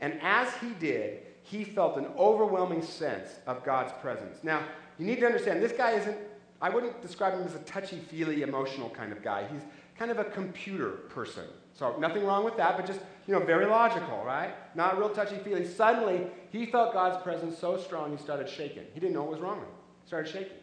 And 0.00 0.18
as 0.20 0.52
he 0.56 0.70
did, 0.70 1.20
he 1.44 1.62
felt 1.62 1.96
an 1.98 2.08
overwhelming 2.18 2.82
sense 2.82 3.30
of 3.46 3.62
God's 3.62 3.92
presence. 4.00 4.38
Now, 4.42 4.64
you 4.98 5.06
need 5.06 5.20
to 5.20 5.26
understand, 5.26 5.62
this 5.62 5.70
guy 5.70 5.92
isn't, 5.92 6.16
I 6.60 6.68
wouldn't 6.68 7.00
describe 7.00 7.34
him 7.34 7.44
as 7.44 7.54
a 7.54 7.60
touchy 7.60 8.00
feely, 8.00 8.42
emotional 8.42 8.90
kind 8.90 9.12
of 9.12 9.22
guy. 9.22 9.46
He's 9.52 9.62
kind 9.96 10.10
of 10.10 10.18
a 10.18 10.24
computer 10.24 10.90
person. 11.10 11.44
So, 11.74 11.96
nothing 11.98 12.24
wrong 12.24 12.44
with 12.44 12.56
that, 12.56 12.76
but 12.76 12.86
just, 12.86 13.02
you 13.28 13.34
know, 13.34 13.44
very 13.44 13.66
logical, 13.66 14.20
right? 14.24 14.52
Not 14.74 14.98
real 14.98 15.10
touchy 15.10 15.36
feely. 15.36 15.64
Suddenly, 15.64 16.26
he 16.50 16.66
felt 16.66 16.92
God's 16.92 17.22
presence 17.22 17.56
so 17.56 17.76
strong, 17.76 18.10
he 18.10 18.20
started 18.20 18.48
shaking. 18.48 18.86
He 18.92 18.98
didn't 18.98 19.12
know 19.12 19.22
what 19.22 19.30
was 19.30 19.40
wrong 19.40 19.60
with 19.60 19.68
him. 19.68 19.74
He 20.02 20.08
started 20.08 20.32
shaking. 20.32 20.59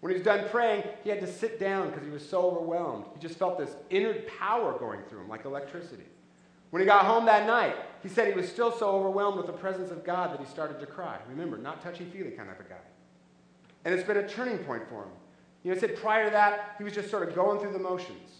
When 0.00 0.10
he 0.10 0.14
was 0.14 0.24
done 0.24 0.48
praying, 0.48 0.84
he 1.04 1.10
had 1.10 1.20
to 1.20 1.26
sit 1.26 1.60
down 1.60 1.90
because 1.90 2.04
he 2.04 2.10
was 2.10 2.26
so 2.26 2.42
overwhelmed. 2.50 3.04
He 3.14 3.20
just 3.20 3.38
felt 3.38 3.58
this 3.58 3.74
inner 3.90 4.14
power 4.38 4.78
going 4.78 5.00
through 5.08 5.20
him, 5.20 5.28
like 5.28 5.44
electricity. 5.44 6.04
When 6.70 6.80
he 6.80 6.86
got 6.86 7.04
home 7.04 7.26
that 7.26 7.46
night, 7.46 7.76
he 8.02 8.08
said 8.08 8.28
he 8.28 8.32
was 8.32 8.48
still 8.48 8.72
so 8.72 8.90
overwhelmed 8.90 9.36
with 9.36 9.46
the 9.46 9.52
presence 9.52 9.90
of 9.90 10.04
God 10.04 10.32
that 10.32 10.40
he 10.40 10.46
started 10.46 10.80
to 10.80 10.86
cry. 10.86 11.18
Remember, 11.28 11.58
not 11.58 11.82
touchy 11.82 12.04
feely 12.04 12.30
kind 12.30 12.48
of 12.48 12.58
a 12.58 12.68
guy. 12.68 12.80
And 13.84 13.94
it's 13.94 14.06
been 14.06 14.16
a 14.16 14.28
turning 14.28 14.58
point 14.58 14.88
for 14.88 15.02
him. 15.02 15.10
You 15.64 15.70
know, 15.70 15.74
he 15.74 15.80
said 15.80 15.96
prior 15.96 16.26
to 16.26 16.30
that, 16.30 16.76
he 16.78 16.84
was 16.84 16.94
just 16.94 17.10
sort 17.10 17.28
of 17.28 17.34
going 17.34 17.60
through 17.60 17.72
the 17.72 17.78
motions. 17.78 18.30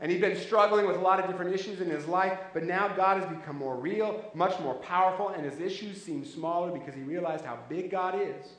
And 0.00 0.10
he'd 0.10 0.20
been 0.20 0.36
struggling 0.36 0.86
with 0.86 0.96
a 0.96 1.00
lot 1.00 1.20
of 1.20 1.30
different 1.30 1.54
issues 1.54 1.80
in 1.80 1.88
his 1.88 2.06
life, 2.06 2.38
but 2.52 2.64
now 2.64 2.88
God 2.88 3.22
has 3.22 3.32
become 3.32 3.56
more 3.56 3.76
real, 3.76 4.24
much 4.34 4.58
more 4.60 4.74
powerful, 4.74 5.28
and 5.28 5.44
his 5.44 5.60
issues 5.60 6.02
seem 6.02 6.24
smaller 6.24 6.72
because 6.72 6.94
he 6.94 7.02
realized 7.02 7.44
how 7.44 7.58
big 7.68 7.90
God 7.92 8.20
is 8.20 8.54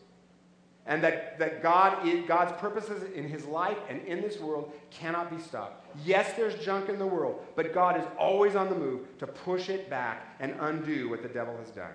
and 0.87 1.03
that, 1.03 1.39
that 1.39 1.63
God 1.63 2.05
God's 2.27 2.51
purposes 2.59 3.03
in 3.15 3.27
his 3.27 3.45
life 3.45 3.77
and 3.89 4.01
in 4.05 4.21
this 4.21 4.39
world 4.39 4.71
cannot 4.91 5.35
be 5.35 5.41
stopped. 5.41 5.87
Yes, 6.05 6.33
there's 6.37 6.63
junk 6.63 6.89
in 6.89 6.99
the 6.99 7.07
world, 7.07 7.43
but 7.55 7.73
God 7.73 7.99
is 7.99 8.05
always 8.17 8.55
on 8.55 8.69
the 8.69 8.75
move 8.75 9.17
to 9.19 9.27
push 9.27 9.69
it 9.69 9.89
back 9.89 10.35
and 10.39 10.55
undo 10.59 11.09
what 11.09 11.23
the 11.23 11.29
devil 11.29 11.55
has 11.57 11.69
done. 11.69 11.93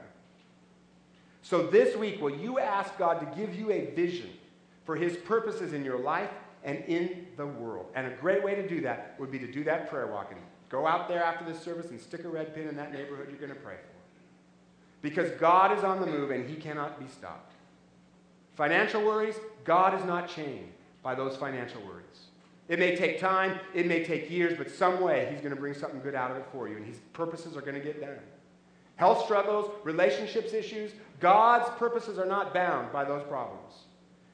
So 1.43 1.67
this 1.67 1.97
week, 1.97 2.21
will 2.21 2.35
you 2.35 2.59
ask 2.59 2.97
God 2.99 3.21
to 3.21 3.41
give 3.41 3.55
you 3.55 3.71
a 3.71 3.87
vision 3.95 4.31
for 4.85 4.97
his 4.97 5.17
purposes 5.17 5.73
in 5.73 5.85
your 5.85 5.99
life 5.99 6.31
and 6.65 6.85
in 6.87 7.29
the 7.37 7.47
world? 7.47 7.87
And 7.95 8.07
a 8.07 8.17
great 8.17 8.45
way 8.45 8.55
to 8.55 8.67
do 8.67 8.81
that 8.83 9.15
would 9.19 9.31
be 9.31 9.39
to 9.39 9.51
do 9.51 9.65
that 9.65 9.89
prayer 9.89 10.07
walking. 10.09 10.39
Go 10.69 10.87
out 10.87 11.09
there 11.09 11.23
after 11.23 11.45
this 11.45 11.61
service 11.61 11.91
and 11.91 12.01
stick 12.01 12.25
a 12.25 12.29
red 12.29 12.55
pin 12.55 12.69
in 12.69 12.77
that 12.77 12.93
neighborhood 12.93 13.29
you're 13.29 13.39
going 13.39 13.51
to 13.53 13.57
pray 13.57 13.77
for. 13.77 14.01
Because 15.03 15.31
God 15.33 15.77
is 15.77 15.83
on 15.83 16.01
the 16.01 16.07
move 16.07 16.31
and 16.31 16.49
he 16.49 16.57
cannot 16.57 17.01
be 17.01 17.07
stopped. 17.09 17.55
Financial 18.61 19.03
worries, 19.03 19.37
God 19.65 19.99
is 19.99 20.05
not 20.05 20.29
chained 20.29 20.71
by 21.03 21.15
those 21.15 21.35
financial 21.35 21.81
worries. 21.81 22.27
It 22.69 22.79
may 22.79 22.95
take 22.95 23.19
time, 23.19 23.59
it 23.75 23.87
may 23.87 24.05
take 24.05 24.31
years, 24.31 24.59
but 24.59 24.71
some 24.71 25.01
way 25.01 25.29
He's 25.31 25.41
going 25.41 25.55
to 25.55 25.59
bring 25.59 25.73
something 25.73 26.03
good 26.03 26.15
out 26.15 26.31
of 26.31 26.37
it 26.37 26.45
for 26.53 26.69
you, 26.69 26.77
and 26.77 26.85
His 26.85 26.99
purposes 27.15 27.57
are 27.57 27.63
going 27.63 27.77
to 27.77 27.81
get 27.81 28.03
done. 28.03 28.19
Health 28.97 29.25
struggles, 29.25 29.71
relationships 29.83 30.53
issues, 30.53 30.93
God's 31.21 31.71
purposes 31.79 32.19
are 32.19 32.27
not 32.27 32.53
bound 32.53 32.93
by 32.93 33.03
those 33.03 33.23
problems. 33.23 33.73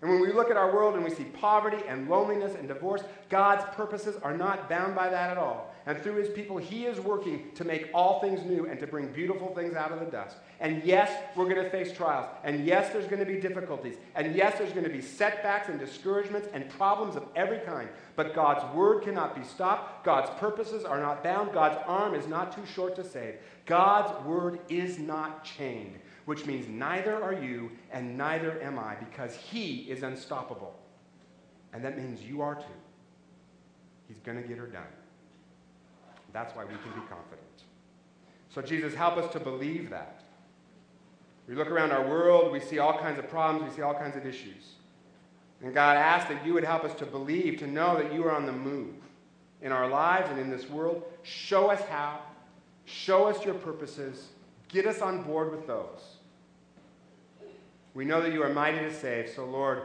And 0.02 0.10
when 0.10 0.20
we 0.20 0.32
look 0.32 0.50
at 0.50 0.56
our 0.56 0.74
world 0.74 0.96
and 0.96 1.04
we 1.04 1.10
see 1.12 1.26
poverty 1.26 1.84
and 1.86 2.08
loneliness 2.08 2.56
and 2.56 2.66
divorce, 2.66 3.04
God's 3.30 3.62
purposes 3.76 4.16
are 4.24 4.36
not 4.36 4.68
bound 4.68 4.96
by 4.96 5.08
that 5.08 5.30
at 5.30 5.38
all. 5.38 5.72
And 5.86 6.02
through 6.02 6.16
his 6.16 6.28
people, 6.28 6.56
he 6.58 6.84
is 6.84 6.98
working 6.98 7.52
to 7.54 7.62
make 7.62 7.90
all 7.94 8.20
things 8.20 8.44
new 8.44 8.66
and 8.66 8.78
to 8.80 8.88
bring 8.88 9.06
beautiful 9.12 9.54
things 9.54 9.74
out 9.74 9.92
of 9.92 10.00
the 10.00 10.06
dust. 10.06 10.36
And 10.58 10.82
yes, 10.82 11.12
we're 11.36 11.48
going 11.48 11.62
to 11.62 11.70
face 11.70 11.96
trials. 11.96 12.26
And 12.42 12.66
yes, 12.66 12.92
there's 12.92 13.06
going 13.06 13.24
to 13.24 13.32
be 13.32 13.40
difficulties. 13.40 13.94
And 14.16 14.34
yes, 14.34 14.58
there's 14.58 14.72
going 14.72 14.84
to 14.84 14.90
be 14.90 15.00
setbacks 15.00 15.68
and 15.68 15.78
discouragements 15.78 16.48
and 16.52 16.68
problems 16.70 17.14
of 17.14 17.28
every 17.36 17.60
kind. 17.60 17.88
But 18.16 18.34
God's 18.34 18.74
word 18.74 19.04
cannot 19.04 19.36
be 19.36 19.44
stopped. 19.44 20.04
God's 20.04 20.28
purposes 20.40 20.84
are 20.84 21.00
not 21.00 21.22
bound. 21.22 21.52
God's 21.52 21.80
arm 21.86 22.16
is 22.16 22.26
not 22.26 22.52
too 22.52 22.66
short 22.66 22.96
to 22.96 23.04
save. 23.04 23.36
God's 23.64 24.26
word 24.26 24.58
is 24.68 24.98
not 24.98 25.44
chained, 25.44 26.00
which 26.24 26.46
means 26.46 26.66
neither 26.66 27.22
are 27.22 27.34
you 27.34 27.70
and 27.92 28.18
neither 28.18 28.60
am 28.60 28.76
I 28.76 28.96
because 28.96 29.36
he 29.36 29.86
is 29.88 30.02
unstoppable. 30.02 30.74
And 31.72 31.84
that 31.84 31.96
means 31.96 32.22
you 32.22 32.42
are 32.42 32.56
too. 32.56 32.64
He's 34.08 34.18
going 34.18 34.42
to 34.42 34.48
get 34.48 34.58
her 34.58 34.66
done. 34.66 34.82
That's 36.36 36.54
why 36.54 36.64
we 36.64 36.76
can 36.76 36.92
be 36.92 37.06
confident. 37.08 37.64
So, 38.50 38.60
Jesus, 38.60 38.94
help 38.94 39.16
us 39.16 39.32
to 39.32 39.40
believe 39.40 39.88
that. 39.88 40.20
We 41.48 41.54
look 41.54 41.70
around 41.70 41.92
our 41.92 42.06
world, 42.06 42.52
we 42.52 42.60
see 42.60 42.78
all 42.78 42.98
kinds 42.98 43.18
of 43.18 43.26
problems, 43.30 43.70
we 43.70 43.74
see 43.74 43.80
all 43.80 43.94
kinds 43.94 44.16
of 44.16 44.26
issues. 44.26 44.74
And 45.62 45.72
God 45.72 45.96
asks 45.96 46.28
that 46.28 46.44
you 46.44 46.52
would 46.52 46.64
help 46.64 46.84
us 46.84 46.94
to 46.96 47.06
believe, 47.06 47.58
to 47.60 47.66
know 47.66 47.96
that 47.96 48.12
you 48.12 48.22
are 48.24 48.32
on 48.32 48.44
the 48.44 48.52
move 48.52 48.96
in 49.62 49.72
our 49.72 49.88
lives 49.88 50.28
and 50.28 50.38
in 50.38 50.50
this 50.50 50.68
world. 50.68 51.04
Show 51.22 51.70
us 51.70 51.80
how, 51.88 52.20
show 52.84 53.24
us 53.24 53.42
your 53.42 53.54
purposes, 53.54 54.26
get 54.68 54.86
us 54.86 55.00
on 55.00 55.22
board 55.22 55.50
with 55.50 55.66
those. 55.66 56.18
We 57.94 58.04
know 58.04 58.20
that 58.20 58.34
you 58.34 58.42
are 58.42 58.50
mighty 58.50 58.80
to 58.80 58.92
save, 58.92 59.30
so 59.30 59.46
Lord, 59.46 59.84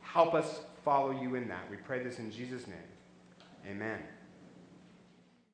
help 0.00 0.32
us 0.32 0.60
follow 0.86 1.10
you 1.10 1.34
in 1.34 1.48
that. 1.48 1.70
We 1.70 1.76
pray 1.76 2.02
this 2.02 2.18
in 2.18 2.30
Jesus' 2.30 2.66
name. 2.66 2.78
Amen. 3.68 3.98